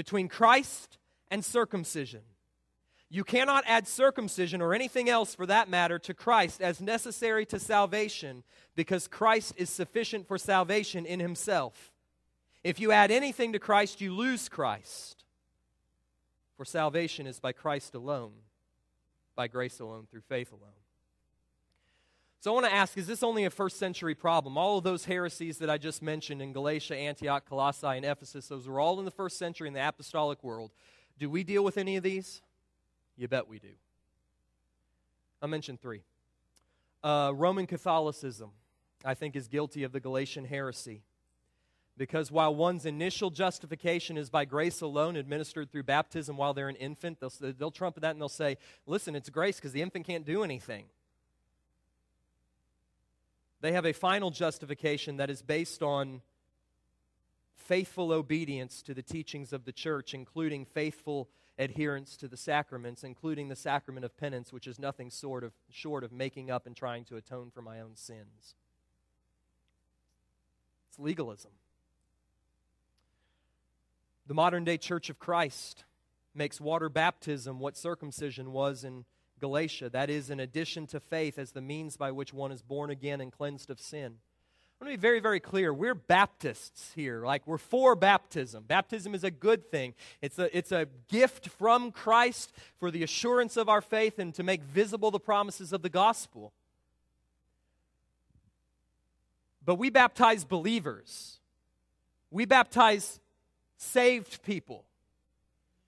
[0.00, 0.96] between Christ
[1.30, 2.22] and circumcision.
[3.10, 7.58] You cannot add circumcision or anything else for that matter to Christ as necessary to
[7.58, 8.42] salvation
[8.74, 11.92] because Christ is sufficient for salvation in himself.
[12.64, 15.22] If you add anything to Christ, you lose Christ.
[16.56, 18.32] For salvation is by Christ alone,
[19.36, 20.79] by grace alone, through faith alone.
[22.42, 24.56] So I want to ask is this only a first century problem?
[24.56, 28.66] All of those heresies that I just mentioned in Galatia, Antioch, Colossae, and Ephesus, those
[28.66, 30.70] were all in the first century in the apostolic world.
[31.18, 32.40] Do we deal with any of these?
[33.18, 33.68] You bet we do.
[35.42, 36.00] I mentioned three.
[37.04, 38.52] Uh, Roman Catholicism,
[39.04, 41.02] I think, is guilty of the Galatian heresy.
[41.98, 46.76] Because while one's initial justification is by grace alone, administered through baptism while they're an
[46.76, 50.24] infant, they'll, they'll trumpet that and they'll say, listen, it's grace because the infant can't
[50.24, 50.86] do anything.
[53.60, 56.22] They have a final justification that is based on
[57.56, 63.48] faithful obedience to the teachings of the church, including faithful adherence to the sacraments, including
[63.48, 67.04] the sacrament of penance, which is nothing sort of, short of making up and trying
[67.04, 68.54] to atone for my own sins.
[70.88, 71.52] It's legalism.
[74.26, 75.84] The modern day Church of Christ
[76.34, 79.04] makes water baptism what circumcision was in
[79.40, 79.88] Galatia.
[79.88, 83.20] That is, in addition to faith as the means by which one is born again
[83.20, 84.16] and cleansed of sin.
[84.80, 85.74] I want to be very, very clear.
[85.74, 87.24] We're Baptists here.
[87.24, 88.64] Like, we're for baptism.
[88.66, 93.56] Baptism is a good thing, it's a, it's a gift from Christ for the assurance
[93.56, 96.52] of our faith and to make visible the promises of the gospel.
[99.64, 101.38] But we baptize believers,
[102.30, 103.20] we baptize
[103.76, 104.84] saved people.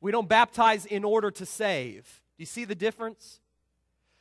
[0.01, 2.22] We don't baptize in order to save.
[2.43, 3.39] You see the difference?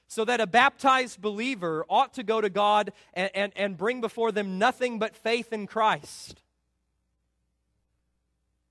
[0.07, 4.33] so that a baptized believer ought to go to God and, and, and bring before
[4.33, 6.41] them nothing but faith in Christ.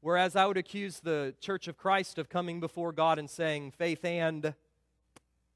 [0.02, 4.04] Whereas I would accuse the Church of Christ of coming before God and saying faith
[4.04, 4.52] and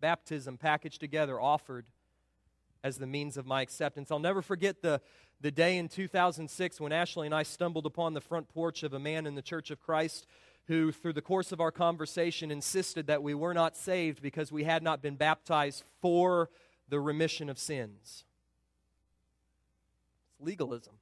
[0.00, 1.84] baptism packaged together, offered
[2.82, 4.10] as the means of my acceptance.
[4.10, 5.02] I'll never forget the,
[5.42, 8.98] the day in 2006 when Ashley and I stumbled upon the front porch of a
[8.98, 10.26] man in the Church of Christ
[10.66, 14.64] who, through the course of our conversation, insisted that we were not saved because we
[14.64, 16.50] had not been baptized for
[16.88, 18.24] the remission of sins.
[20.30, 20.94] It's legalism.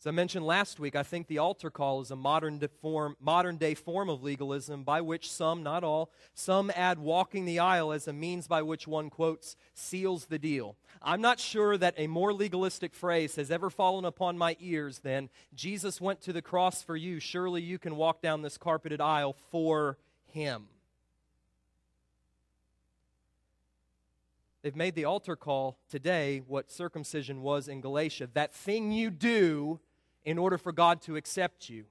[0.00, 3.58] As I mentioned last week, I think the altar call is a modern, form, modern
[3.58, 8.08] day form of legalism by which some, not all, some add walking the aisle as
[8.08, 10.74] a means by which one, quotes, seals the deal.
[11.02, 15.28] I'm not sure that a more legalistic phrase has ever fallen upon my ears than
[15.54, 17.20] Jesus went to the cross for you.
[17.20, 19.98] Surely you can walk down this carpeted aisle for
[20.32, 20.68] him.
[24.62, 28.30] They've made the altar call today what circumcision was in Galatia.
[28.32, 29.78] That thing you do
[30.24, 31.84] in order for God to accept you.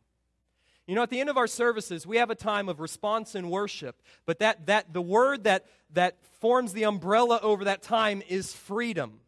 [0.88, 3.52] You know, at the end of our services, we have a time of response and
[3.52, 8.54] worship, but that, that the word that, that forms the umbrella over that time is
[8.54, 9.20] freedom.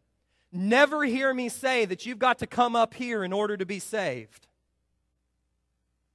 [0.50, 3.78] never hear me say that you've got to come up here in order to be
[3.78, 4.48] saved.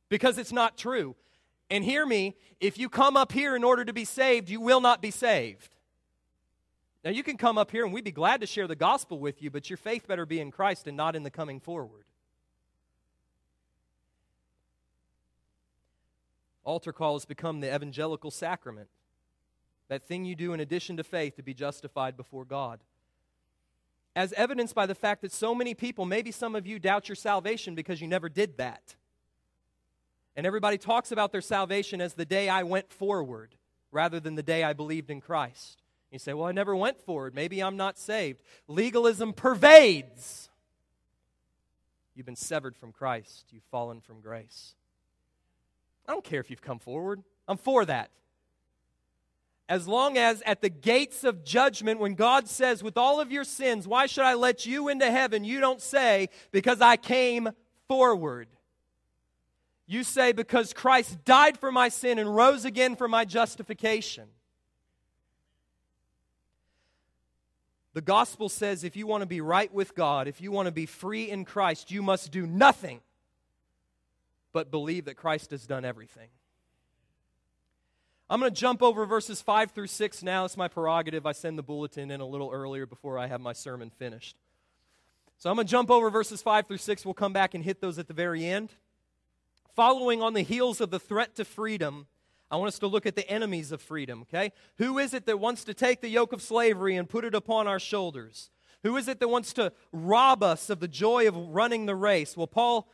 [0.09, 1.15] Because it's not true.
[1.69, 4.81] And hear me, if you come up here in order to be saved, you will
[4.81, 5.75] not be saved.
[7.05, 9.41] Now, you can come up here and we'd be glad to share the gospel with
[9.41, 12.03] you, but your faith better be in Christ and not in the coming forward.
[16.67, 18.89] Altar call has become the evangelical sacrament,
[19.87, 22.81] that thing you do in addition to faith to be justified before God.
[24.17, 27.15] As evidenced by the fact that so many people, maybe some of you, doubt your
[27.15, 28.95] salvation because you never did that.
[30.35, 33.55] And everybody talks about their salvation as the day I went forward
[33.93, 35.81] rather than the day I believed in Christ.
[36.11, 37.33] You say, Well, I never went forward.
[37.33, 38.41] Maybe I'm not saved.
[38.67, 40.49] Legalism pervades.
[42.13, 44.73] You've been severed from Christ, you've fallen from grace.
[46.07, 48.11] I don't care if you've come forward, I'm for that.
[49.69, 53.43] As long as at the gates of judgment, when God says, with all of your
[53.43, 55.43] sins, why should I let you into heaven?
[55.43, 57.49] You don't say, because I came
[57.89, 58.47] forward.
[59.85, 64.29] You say, because Christ died for my sin and rose again for my justification.
[67.93, 70.71] The gospel says if you want to be right with God, if you want to
[70.71, 73.01] be free in Christ, you must do nothing
[74.53, 76.29] but believe that Christ has done everything.
[78.29, 80.43] I'm going to jump over verses 5 through 6 now.
[80.43, 81.25] It's my prerogative.
[81.25, 84.35] I send the bulletin in a little earlier before I have my sermon finished.
[85.37, 87.05] So I'm going to jump over verses 5 through 6.
[87.05, 88.71] We'll come back and hit those at the very end.
[89.75, 92.07] Following on the heels of the threat to freedom,
[92.49, 94.51] I want us to look at the enemies of freedom, okay?
[94.77, 97.67] Who is it that wants to take the yoke of slavery and put it upon
[97.67, 98.49] our shoulders?
[98.83, 102.35] Who is it that wants to rob us of the joy of running the race?
[102.35, 102.87] Well, Paul,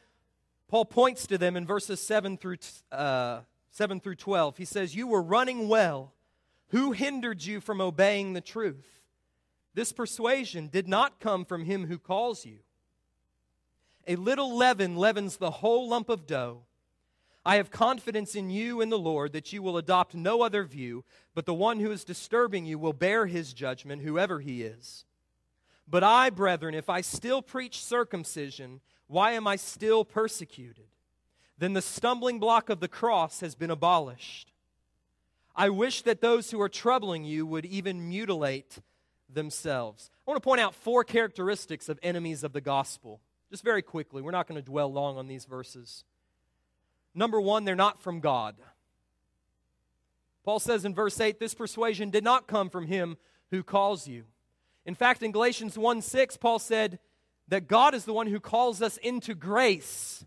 [0.74, 2.58] Paul points to them in verses 7 through,
[2.92, 4.58] uh, 7 through 12.
[4.58, 6.16] He says, You were running well.
[6.70, 9.00] Who hindered you from obeying the truth?
[9.76, 12.58] This persuasion did not come from him who calls you.
[14.08, 16.64] A little leaven leavens the whole lump of dough.
[17.46, 21.06] I have confidence in you and the Lord that you will adopt no other view,
[21.36, 25.06] but the one who is disturbing you will bear his judgment, whoever he is.
[25.88, 30.86] But I, brethren, if I still preach circumcision, why am I still persecuted?
[31.58, 34.52] Then the stumbling block of the cross has been abolished.
[35.56, 38.80] I wish that those who are troubling you would even mutilate
[39.30, 40.10] themselves.
[40.28, 44.22] I want to point out four characteristics of enemies of the gospel, just very quickly.
[44.22, 46.06] We're not going to dwell long on these verses.
[47.14, 48.56] Number one, they're not from God.
[50.44, 53.18] Paul says in verse 8, this persuasion did not come from him
[53.52, 54.24] who calls you.
[54.86, 57.00] In fact, in Galatians 1 6, Paul said
[57.48, 60.26] that God is the one who calls us into grace.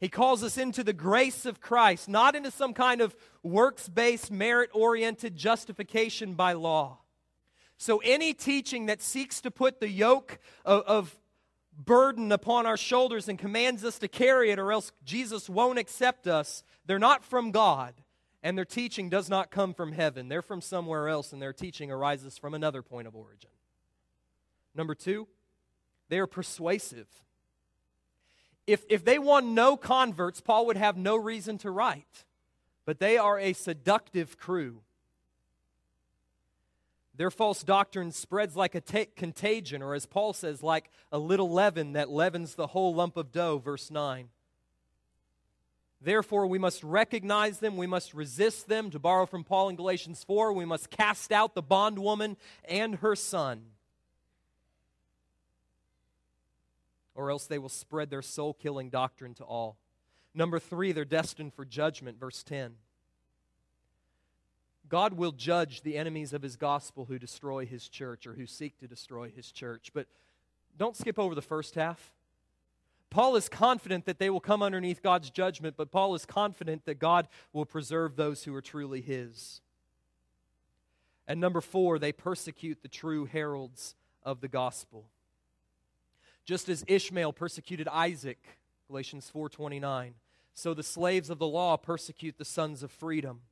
[0.00, 4.30] He calls us into the grace of Christ, not into some kind of works based,
[4.30, 6.98] merit oriented justification by law.
[7.78, 11.18] So, any teaching that seeks to put the yoke of, of
[11.76, 16.26] burden upon our shoulders and commands us to carry it, or else Jesus won't accept
[16.26, 17.94] us, they're not from God,
[18.42, 20.28] and their teaching does not come from heaven.
[20.28, 23.50] They're from somewhere else, and their teaching arises from another point of origin.
[24.74, 25.28] Number two,
[26.08, 27.06] they are persuasive.
[28.66, 32.24] If, if they won no converts, Paul would have no reason to write.
[32.84, 34.80] But they are a seductive crew.
[37.18, 41.94] Their false doctrine spreads like a contagion, or as Paul says, like a little leaven
[41.94, 44.28] that leavens the whole lump of dough, verse 9.
[46.00, 48.90] Therefore, we must recognize them, we must resist them.
[48.90, 53.16] To borrow from Paul in Galatians 4, we must cast out the bondwoman and her
[53.16, 53.62] son,
[57.18, 59.76] or else they will spread their soul killing doctrine to all.
[60.34, 62.74] Number three, they're destined for judgment, verse 10.
[64.88, 68.78] God will judge the enemies of his gospel who destroy his church or who seek
[68.78, 69.90] to destroy his church.
[69.92, 70.06] But
[70.76, 72.14] don't skip over the first half.
[73.10, 77.00] Paul is confident that they will come underneath God's judgment, but Paul is confident that
[77.00, 79.60] God will preserve those who are truly his.
[81.26, 85.06] And number four, they persecute the true heralds of the gospel.
[86.48, 88.38] Just as Ishmael persecuted Isaac,
[88.86, 90.14] Galatians 4:29,
[90.54, 93.42] so the slaves of the law persecute the sons of freedom.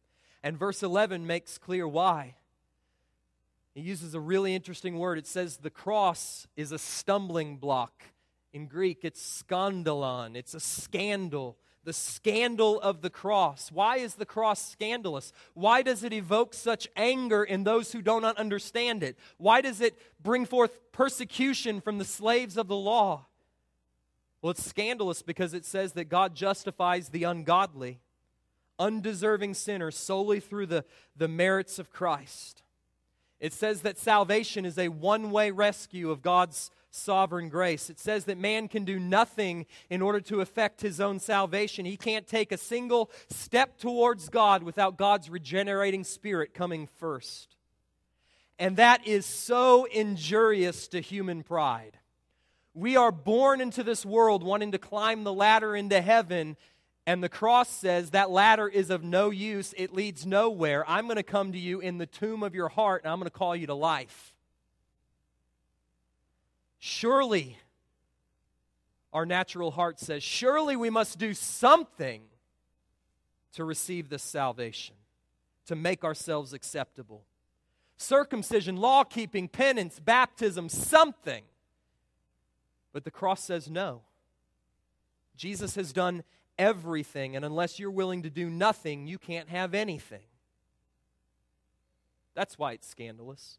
[0.42, 2.36] And verse 11 makes clear why.
[3.74, 5.18] He uses a really interesting word.
[5.18, 8.02] It says the cross is a stumbling block.
[8.54, 11.58] In Greek, it's skandalon, it's a scandal.
[11.86, 13.70] The scandal of the cross.
[13.72, 15.32] Why is the cross scandalous?
[15.54, 19.16] Why does it evoke such anger in those who do not understand it?
[19.38, 23.26] Why does it bring forth persecution from the slaves of the law?
[24.42, 28.00] Well, it's scandalous because it says that God justifies the ungodly
[28.78, 30.84] undeserving sinners solely through the,
[31.16, 32.62] the merits of Christ.
[33.38, 37.90] It says that salvation is a one way rescue of God's sovereign grace.
[37.90, 41.84] It says that man can do nothing in order to effect his own salvation.
[41.84, 47.56] He can't take a single step towards God without God's regenerating spirit coming first.
[48.58, 51.98] And that is so injurious to human pride.
[52.72, 56.56] We are born into this world wanting to climb the ladder into heaven,
[57.06, 59.72] and the cross says that ladder is of no use.
[59.76, 60.84] It leads nowhere.
[60.88, 63.30] I'm going to come to you in the tomb of your heart, and I'm going
[63.30, 64.34] to call you to life.
[66.78, 67.58] Surely,
[69.12, 72.22] our natural heart says, surely we must do something
[73.54, 74.94] to receive this salvation,
[75.66, 77.24] to make ourselves acceptable.
[77.96, 81.44] Circumcision, law keeping, penance, baptism, something.
[82.92, 84.02] But the cross says no.
[85.36, 86.22] Jesus has done
[86.58, 90.24] everything, and unless you're willing to do nothing, you can't have anything.
[92.34, 93.58] That's why it's scandalous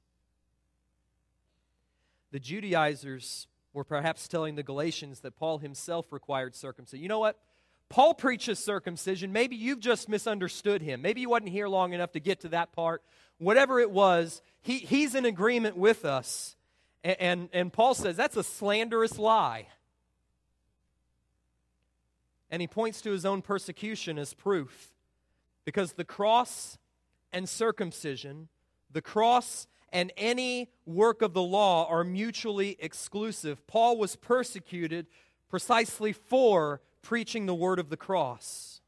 [2.32, 7.04] the Judaizers were perhaps telling the Galatians that Paul himself required circumcision.
[7.04, 7.38] You know what?
[7.90, 9.32] Paul preaches circumcision.
[9.32, 11.02] Maybe you've just misunderstood him.
[11.02, 13.02] Maybe you wasn't here long enough to get to that part.
[13.38, 16.56] Whatever it was, he, he's in agreement with us.
[17.04, 19.68] And, and, and Paul says that's a slanderous lie.
[22.50, 24.94] And he points to his own persecution as proof.
[25.64, 26.78] Because the cross
[27.32, 28.48] and circumcision,
[28.92, 29.68] the cross
[29.98, 33.66] and any work of the law are mutually exclusive.
[33.66, 35.08] Paul was persecuted
[35.50, 38.80] precisely for preaching the word of the cross.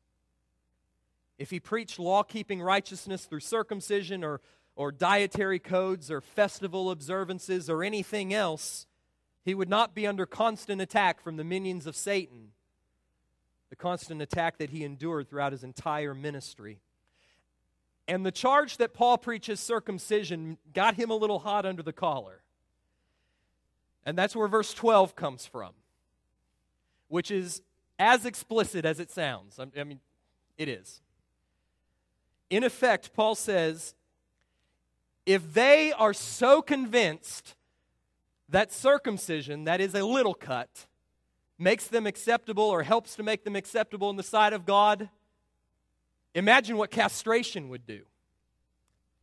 [1.39, 4.39] If he preached law keeping righteousness through circumcision or,
[4.75, 8.85] or dietary codes or festival observances or anything else,
[9.43, 12.49] he would not be under constant attack from the minions of Satan,
[13.71, 16.81] the constant attack that he endured throughout his entire ministry.
[18.09, 22.41] And the charge that Paul preaches, circumcision, got him a little hot under the collar.
[24.03, 25.73] And that's where verse 12 comes from,
[27.07, 27.61] which is
[27.99, 29.59] as explicit as it sounds.
[29.59, 29.99] I mean,
[30.57, 31.01] it is.
[32.49, 33.93] In effect, Paul says
[35.27, 37.53] if they are so convinced
[38.49, 40.87] that circumcision, that is a little cut,
[41.59, 45.09] makes them acceptable or helps to make them acceptable in the sight of God,
[46.35, 48.01] Imagine what castration would do.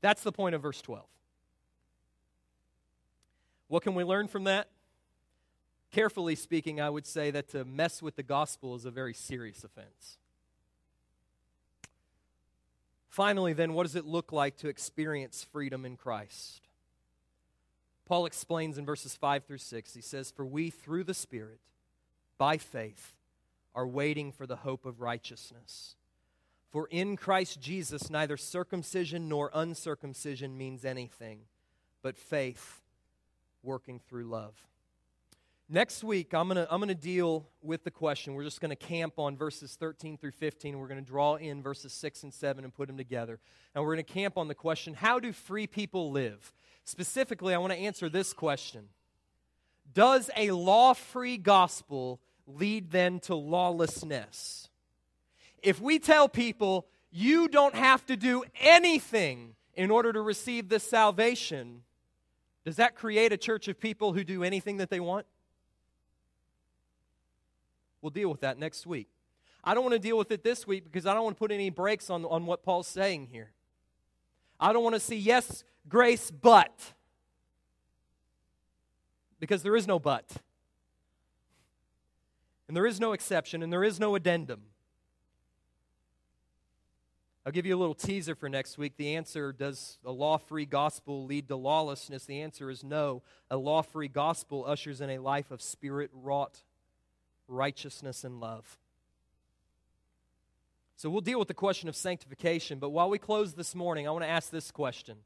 [0.00, 1.04] That's the point of verse 12.
[3.68, 4.68] What can we learn from that?
[5.92, 9.64] Carefully speaking, I would say that to mess with the gospel is a very serious
[9.64, 10.18] offense.
[13.08, 16.60] Finally, then, what does it look like to experience freedom in Christ?
[18.04, 19.94] Paul explains in verses 5 through 6.
[19.94, 21.60] He says, For we, through the Spirit,
[22.36, 23.14] by faith,
[23.74, 25.96] are waiting for the hope of righteousness.
[26.76, 31.40] For in Christ Jesus, neither circumcision nor uncircumcision means anything,
[32.02, 32.82] but faith
[33.62, 34.52] working through love.
[35.70, 38.34] Next week, I'm going to I'm to deal with the question.
[38.34, 41.36] We're just going to camp on verses 13 through 15, and we're going to draw
[41.36, 43.40] in verses 6 and 7 and put them together.
[43.74, 46.52] And we're going to camp on the question how do free people live?
[46.84, 48.90] Specifically, I want to answer this question
[49.94, 54.65] Does a law free gospel lead then to lawlessness?
[55.62, 60.84] If we tell people, you don't have to do anything in order to receive this
[60.84, 61.82] salvation,
[62.64, 65.26] does that create a church of people who do anything that they want?
[68.00, 69.08] We'll deal with that next week.
[69.64, 71.50] I don't want to deal with it this week because I don't want to put
[71.50, 73.50] any brakes on, on what Paul's saying here.
[74.60, 76.92] I don't want to see, yes, grace, but.
[79.40, 80.24] Because there is no but.
[82.68, 84.62] And there is no exception, and there is no addendum.
[87.46, 88.96] I'll give you a little teaser for next week.
[88.96, 92.24] The answer does a law free gospel lead to lawlessness?
[92.24, 93.22] The answer is no.
[93.52, 96.64] A law free gospel ushers in a life of spirit wrought
[97.46, 98.78] righteousness and love.
[100.96, 104.10] So we'll deal with the question of sanctification, but while we close this morning, I
[104.10, 105.18] want to ask this question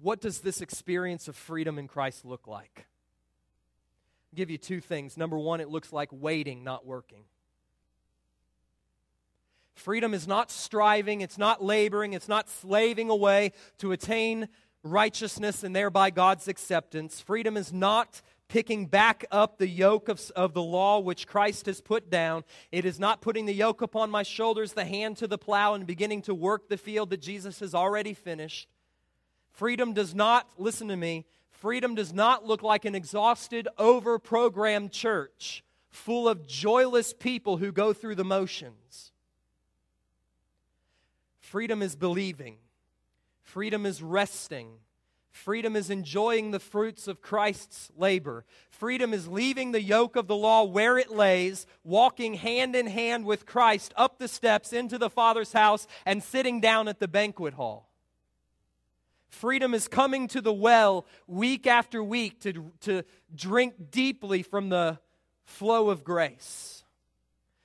[0.00, 2.86] What does this experience of freedom in Christ look like?
[4.32, 5.16] I'll give you two things.
[5.16, 7.24] Number one, it looks like waiting, not working.
[9.74, 14.48] Freedom is not striving, it's not laboring, it's not slaving away to attain
[14.84, 17.20] righteousness and thereby God's acceptance.
[17.20, 21.80] Freedom is not picking back up the yoke of, of the law which Christ has
[21.80, 22.44] put down.
[22.70, 25.86] It is not putting the yoke upon my shoulders, the hand to the plow, and
[25.86, 28.68] beginning to work the field that Jesus has already finished.
[29.52, 34.92] Freedom does not, listen to me, freedom does not look like an exhausted, over programmed
[34.92, 39.11] church full of joyless people who go through the motions.
[41.52, 42.56] Freedom is believing.
[43.42, 44.70] Freedom is resting.
[45.30, 48.46] Freedom is enjoying the fruits of Christ's labor.
[48.70, 53.26] Freedom is leaving the yoke of the law where it lays, walking hand in hand
[53.26, 57.52] with Christ up the steps into the Father's house, and sitting down at the banquet
[57.52, 57.90] hall.
[59.28, 63.02] Freedom is coming to the well week after week to, to
[63.34, 65.00] drink deeply from the
[65.44, 66.81] flow of grace.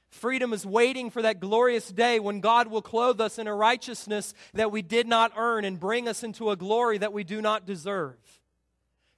[0.10, 4.34] Freedom is waiting for that glorious day when God will clothe us in a righteousness
[4.54, 7.66] that we did not earn and bring us into a glory that we do not
[7.66, 8.18] deserve.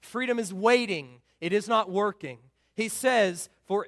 [0.02, 2.40] Freedom is waiting, it is not working.
[2.76, 3.88] He says, For,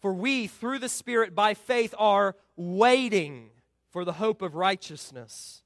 [0.00, 3.50] for we, through the Spirit, by faith, are waiting
[3.90, 5.62] for the hope of righteousness.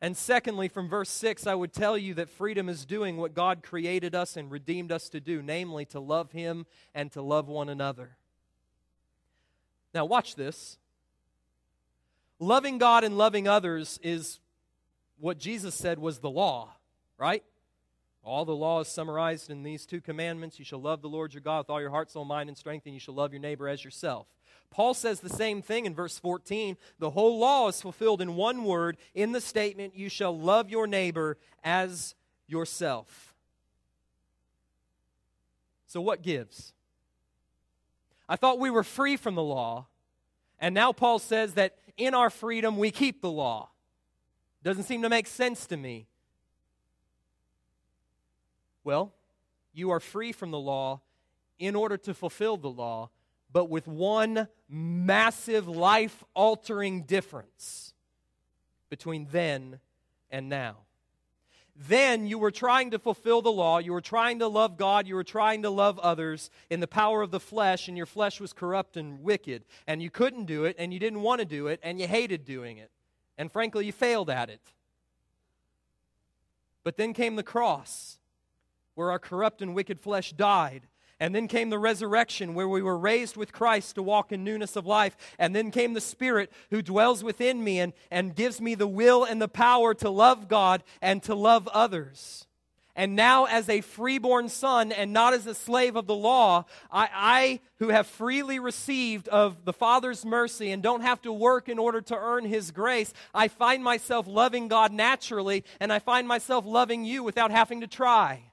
[0.00, 3.62] And secondly, from verse 6, I would tell you that freedom is doing what God
[3.62, 7.68] created us and redeemed us to do, namely to love Him and to love one
[7.68, 8.16] another.
[9.96, 10.76] Now, watch this.
[12.38, 14.40] Loving God and loving others is
[15.18, 16.74] what Jesus said was the law,
[17.16, 17.42] right?
[18.22, 20.58] All the law is summarized in these two commandments.
[20.58, 22.84] You shall love the Lord your God with all your heart, soul, mind, and strength,
[22.84, 24.26] and you shall love your neighbor as yourself.
[24.68, 26.76] Paul says the same thing in verse 14.
[26.98, 30.86] The whole law is fulfilled in one word in the statement, You shall love your
[30.86, 32.14] neighbor as
[32.46, 33.34] yourself.
[35.86, 36.74] So, what gives?
[38.28, 39.86] I thought we were free from the law,
[40.58, 43.70] and now Paul says that in our freedom we keep the law.
[44.62, 46.06] Doesn't seem to make sense to me.
[48.82, 49.12] Well,
[49.72, 51.02] you are free from the law
[51.58, 53.10] in order to fulfill the law,
[53.52, 57.94] but with one massive life altering difference
[58.88, 59.80] between then
[60.30, 60.85] and now.
[61.78, 65.14] Then you were trying to fulfill the law, you were trying to love God, you
[65.14, 68.54] were trying to love others in the power of the flesh, and your flesh was
[68.54, 71.78] corrupt and wicked, and you couldn't do it, and you didn't want to do it,
[71.82, 72.90] and you hated doing it.
[73.36, 74.72] And frankly, you failed at it.
[76.82, 78.18] But then came the cross,
[78.94, 80.86] where our corrupt and wicked flesh died,
[81.18, 84.76] and then came the resurrection where we were raised with Christ to walk in newness
[84.76, 85.16] of life.
[85.38, 89.24] And then came the Spirit who dwells within me and, and gives me the will
[89.24, 92.46] and the power to love God and to love others.
[92.98, 97.08] And now, as a freeborn son and not as a slave of the law, I,
[97.12, 101.78] I, who have freely received of the Father's mercy and don't have to work in
[101.78, 106.64] order to earn his grace, I find myself loving God naturally, and I find myself
[106.64, 108.44] loving you without having to try.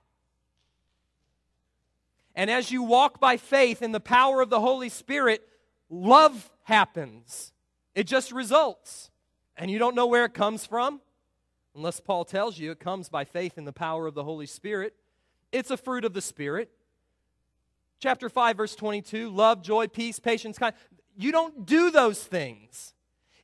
[2.35, 5.47] And as you walk by faith in the power of the Holy Spirit,
[5.89, 7.53] love happens.
[7.93, 9.11] It just results.
[9.55, 10.99] And you don't know where it comes from,
[11.75, 14.95] unless Paul tells you it comes by faith in the power of the Holy Spirit.
[15.51, 16.71] It's a fruit of the Spirit.
[17.99, 20.73] Chapter 5, verse 22 love, joy, peace, patience, kind.
[21.15, 22.93] You don't do those things.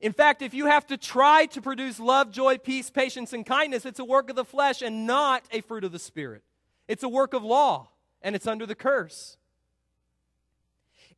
[0.01, 3.85] In fact, if you have to try to produce love, joy, peace, patience, and kindness,
[3.85, 6.41] it's a work of the flesh and not a fruit of the Spirit.
[6.87, 7.89] It's a work of law
[8.21, 9.37] and it's under the curse.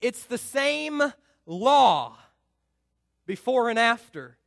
[0.01, 1.01] It's the same
[1.45, 2.17] law
[3.25, 4.37] before and after,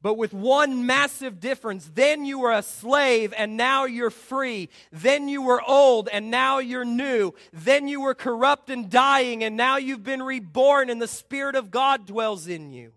[0.00, 1.90] but with one massive difference.
[1.92, 4.68] Then you were a slave and now you're free.
[4.92, 7.34] Then you were old and now you're new.
[7.52, 11.70] Then you were corrupt and dying and now you've been reborn and the Spirit of
[11.70, 12.92] God dwells in you.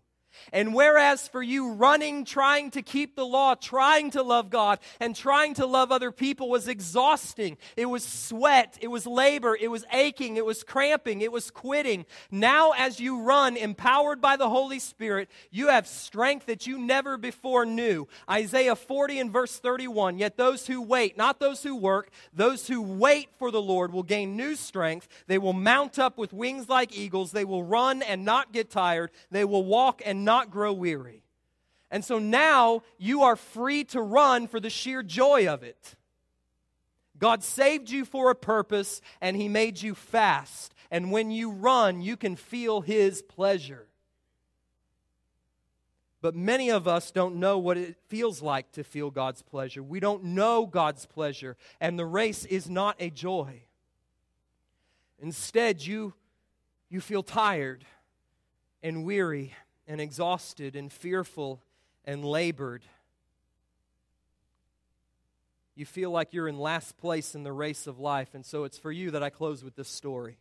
[0.52, 5.16] And whereas for you, running, trying to keep the law, trying to love God, and
[5.16, 7.58] trying to love other people was exhausting.
[7.78, 12.06] It was sweat, it was labor, it was aching, it was cramping, it was quitting.
[12.30, 17.18] Now, as you run, empowered by the Holy Spirit, you have strength that you never
[17.18, 18.08] before knew.
[18.30, 22.82] Isaiah 40 and verse 31 Yet those who wait, not those who work, those who
[22.82, 25.08] wait for the Lord will gain new strength.
[25.28, 27.32] They will mount up with wings like eagles.
[27.32, 29.12] They will run and not get tired.
[29.30, 31.26] They will walk and not not grow weary.
[31.92, 35.96] And so now you are free to run for the sheer joy of it.
[37.18, 40.74] God saved you for a purpose and He made you fast.
[40.90, 43.88] And when you run, you can feel His pleasure.
[46.22, 49.84] But many of us don't know what it feels like to feel God's pleasure.
[49.84, 53.64] We don't know God's pleasure, and the race is not a joy.
[55.20, 56.14] Instead, you,
[56.90, 57.84] you feel tired
[58.82, 59.54] and weary
[59.88, 61.62] and exhausted and fearful
[62.06, 62.84] and labored.
[65.76, 68.78] You feel like you're in last place in the race of life, and so it's
[68.78, 70.38] for you that I close with this story.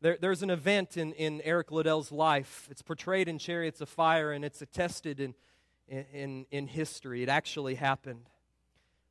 [0.00, 2.66] There, there's an event in, in Eric Liddell's life.
[2.70, 5.34] It's portrayed in Chariots of Fire, and it's attested in,
[5.88, 7.22] in, in history.
[7.22, 8.30] It actually happened.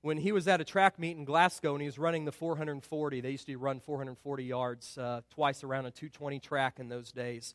[0.02, 3.22] When he was at a track meet in Glasgow and he was running the 440,
[3.22, 7.54] they used to run 440 yards uh, twice around a 220 track in those days.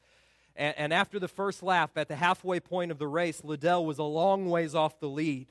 [0.57, 3.99] And, and after the first lap, at the halfway point of the race, Liddell was
[3.99, 5.49] a long ways off the lead.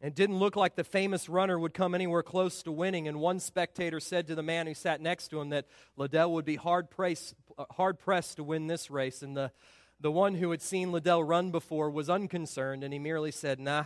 [0.00, 3.38] It didn't look like the famous runner would come anywhere close to winning, and one
[3.38, 5.66] spectator said to the man who sat next to him that
[5.96, 7.34] Liddell would be hard, pressed,
[7.76, 9.22] hard pressed to win this race.
[9.22, 9.52] And the,
[10.00, 13.84] the one who had seen Liddell run before was unconcerned, and he merely said, Nah,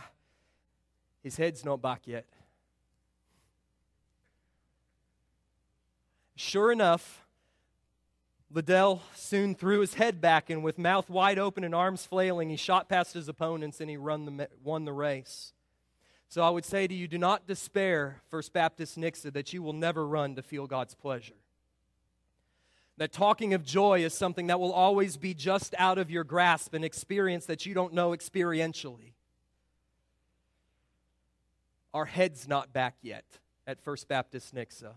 [1.21, 2.25] his head's not back yet.
[6.35, 7.26] Sure enough,
[8.57, 12.55] Liddell soon threw his head back, and with mouth wide open and arms flailing, he
[12.55, 15.53] shot past his opponents and he the, won the race.
[16.27, 19.73] So I would say to you, do not despair, First Baptist Nixa, that you will
[19.73, 21.35] never run to feel God's pleasure.
[22.97, 26.73] That talking of joy is something that will always be just out of your grasp,
[26.73, 29.13] an experience that you don't know experientially.
[31.93, 33.25] Our head's not back yet
[33.67, 34.93] at First Baptist Nixa.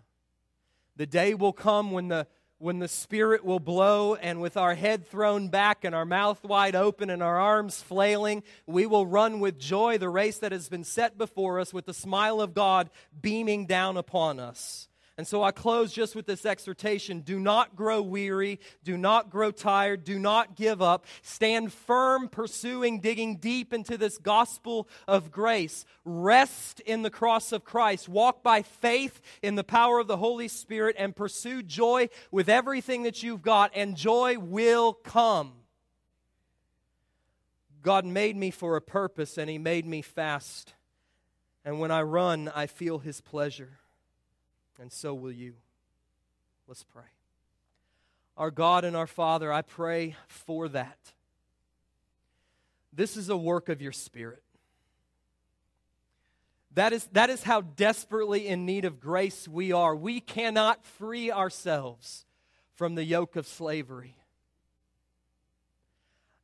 [0.96, 2.26] The day will come when the
[2.60, 6.76] when the Spirit will blow, and with our head thrown back and our mouth wide
[6.76, 10.84] open and our arms flailing, we will run with joy the race that has been
[10.84, 14.89] set before us with the smile of God beaming down upon us.
[15.18, 19.50] And so I close just with this exhortation do not grow weary, do not grow
[19.50, 21.04] tired, do not give up.
[21.20, 25.84] Stand firm, pursuing, digging deep into this gospel of grace.
[26.04, 28.08] Rest in the cross of Christ.
[28.08, 33.02] Walk by faith in the power of the Holy Spirit and pursue joy with everything
[33.02, 35.52] that you've got, and joy will come.
[37.82, 40.72] God made me for a purpose, and He made me fast.
[41.62, 43.79] And when I run, I feel His pleasure
[44.80, 45.54] and so will you.
[46.66, 47.04] Let's pray.
[48.36, 50.98] Our God and our Father, I pray for that.
[52.92, 54.42] This is a work of your Spirit.
[56.74, 59.94] That is, that is how desperately in need of grace we are.
[59.94, 62.24] We cannot free ourselves
[62.74, 64.16] from the yoke of slavery.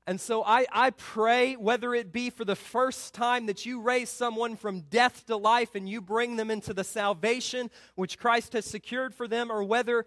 [0.08, 4.08] And so I, I pray, whether it be for the first time that you raise
[4.08, 8.64] someone from death to life and you bring them into the salvation which Christ has
[8.64, 10.06] secured for them, or whether,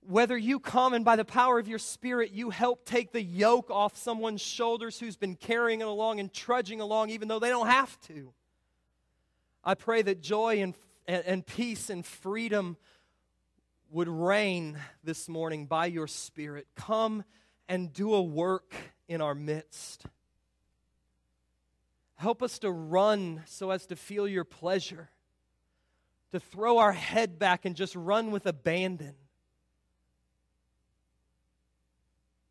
[0.00, 3.70] whether you come and by the power of your Spirit you help take the yoke
[3.70, 7.68] off someone's shoulders who's been carrying it along and trudging along even though they don't
[7.68, 8.32] have to.
[9.62, 10.74] I pray that joy and,
[11.06, 12.78] and, and peace and freedom
[13.90, 16.66] would reign this morning by your Spirit.
[16.76, 17.24] Come
[17.68, 18.74] and do a work
[19.08, 20.04] in our midst.
[22.16, 25.08] Help us to run so as to feel your pleasure,
[26.30, 29.14] to throw our head back and just run with abandon,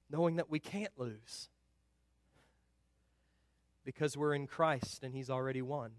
[0.09, 1.49] knowing that we can't lose
[3.83, 5.91] because we're in Christ and He's already won.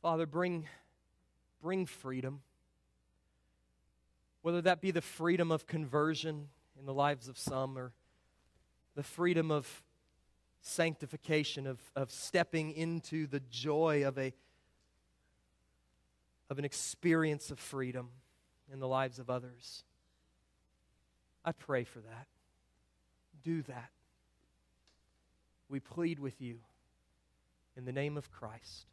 [0.00, 0.66] Father, bring,
[1.62, 2.42] bring freedom,
[4.42, 6.48] whether that be the freedom of conversion
[6.84, 7.94] in the lives of some, or
[8.94, 9.82] the freedom of
[10.60, 14.34] sanctification, of, of stepping into the joy of, a,
[16.50, 18.10] of an experience of freedom
[18.70, 19.82] in the lives of others.
[21.42, 22.26] I pray for that.
[23.42, 23.88] Do that.
[25.70, 26.58] We plead with you
[27.78, 28.88] in the name of Christ.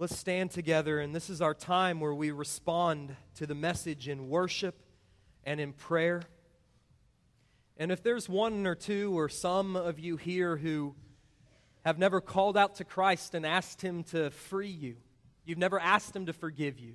[0.00, 4.28] Let's stand together, and this is our time where we respond to the message in
[4.28, 4.76] worship
[5.42, 6.22] and in prayer.
[7.76, 10.94] And if there's one or two or some of you here who
[11.84, 14.98] have never called out to Christ and asked Him to free you,
[15.44, 16.94] you've never asked Him to forgive you,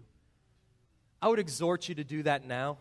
[1.21, 2.77] I would exhort you to do that now.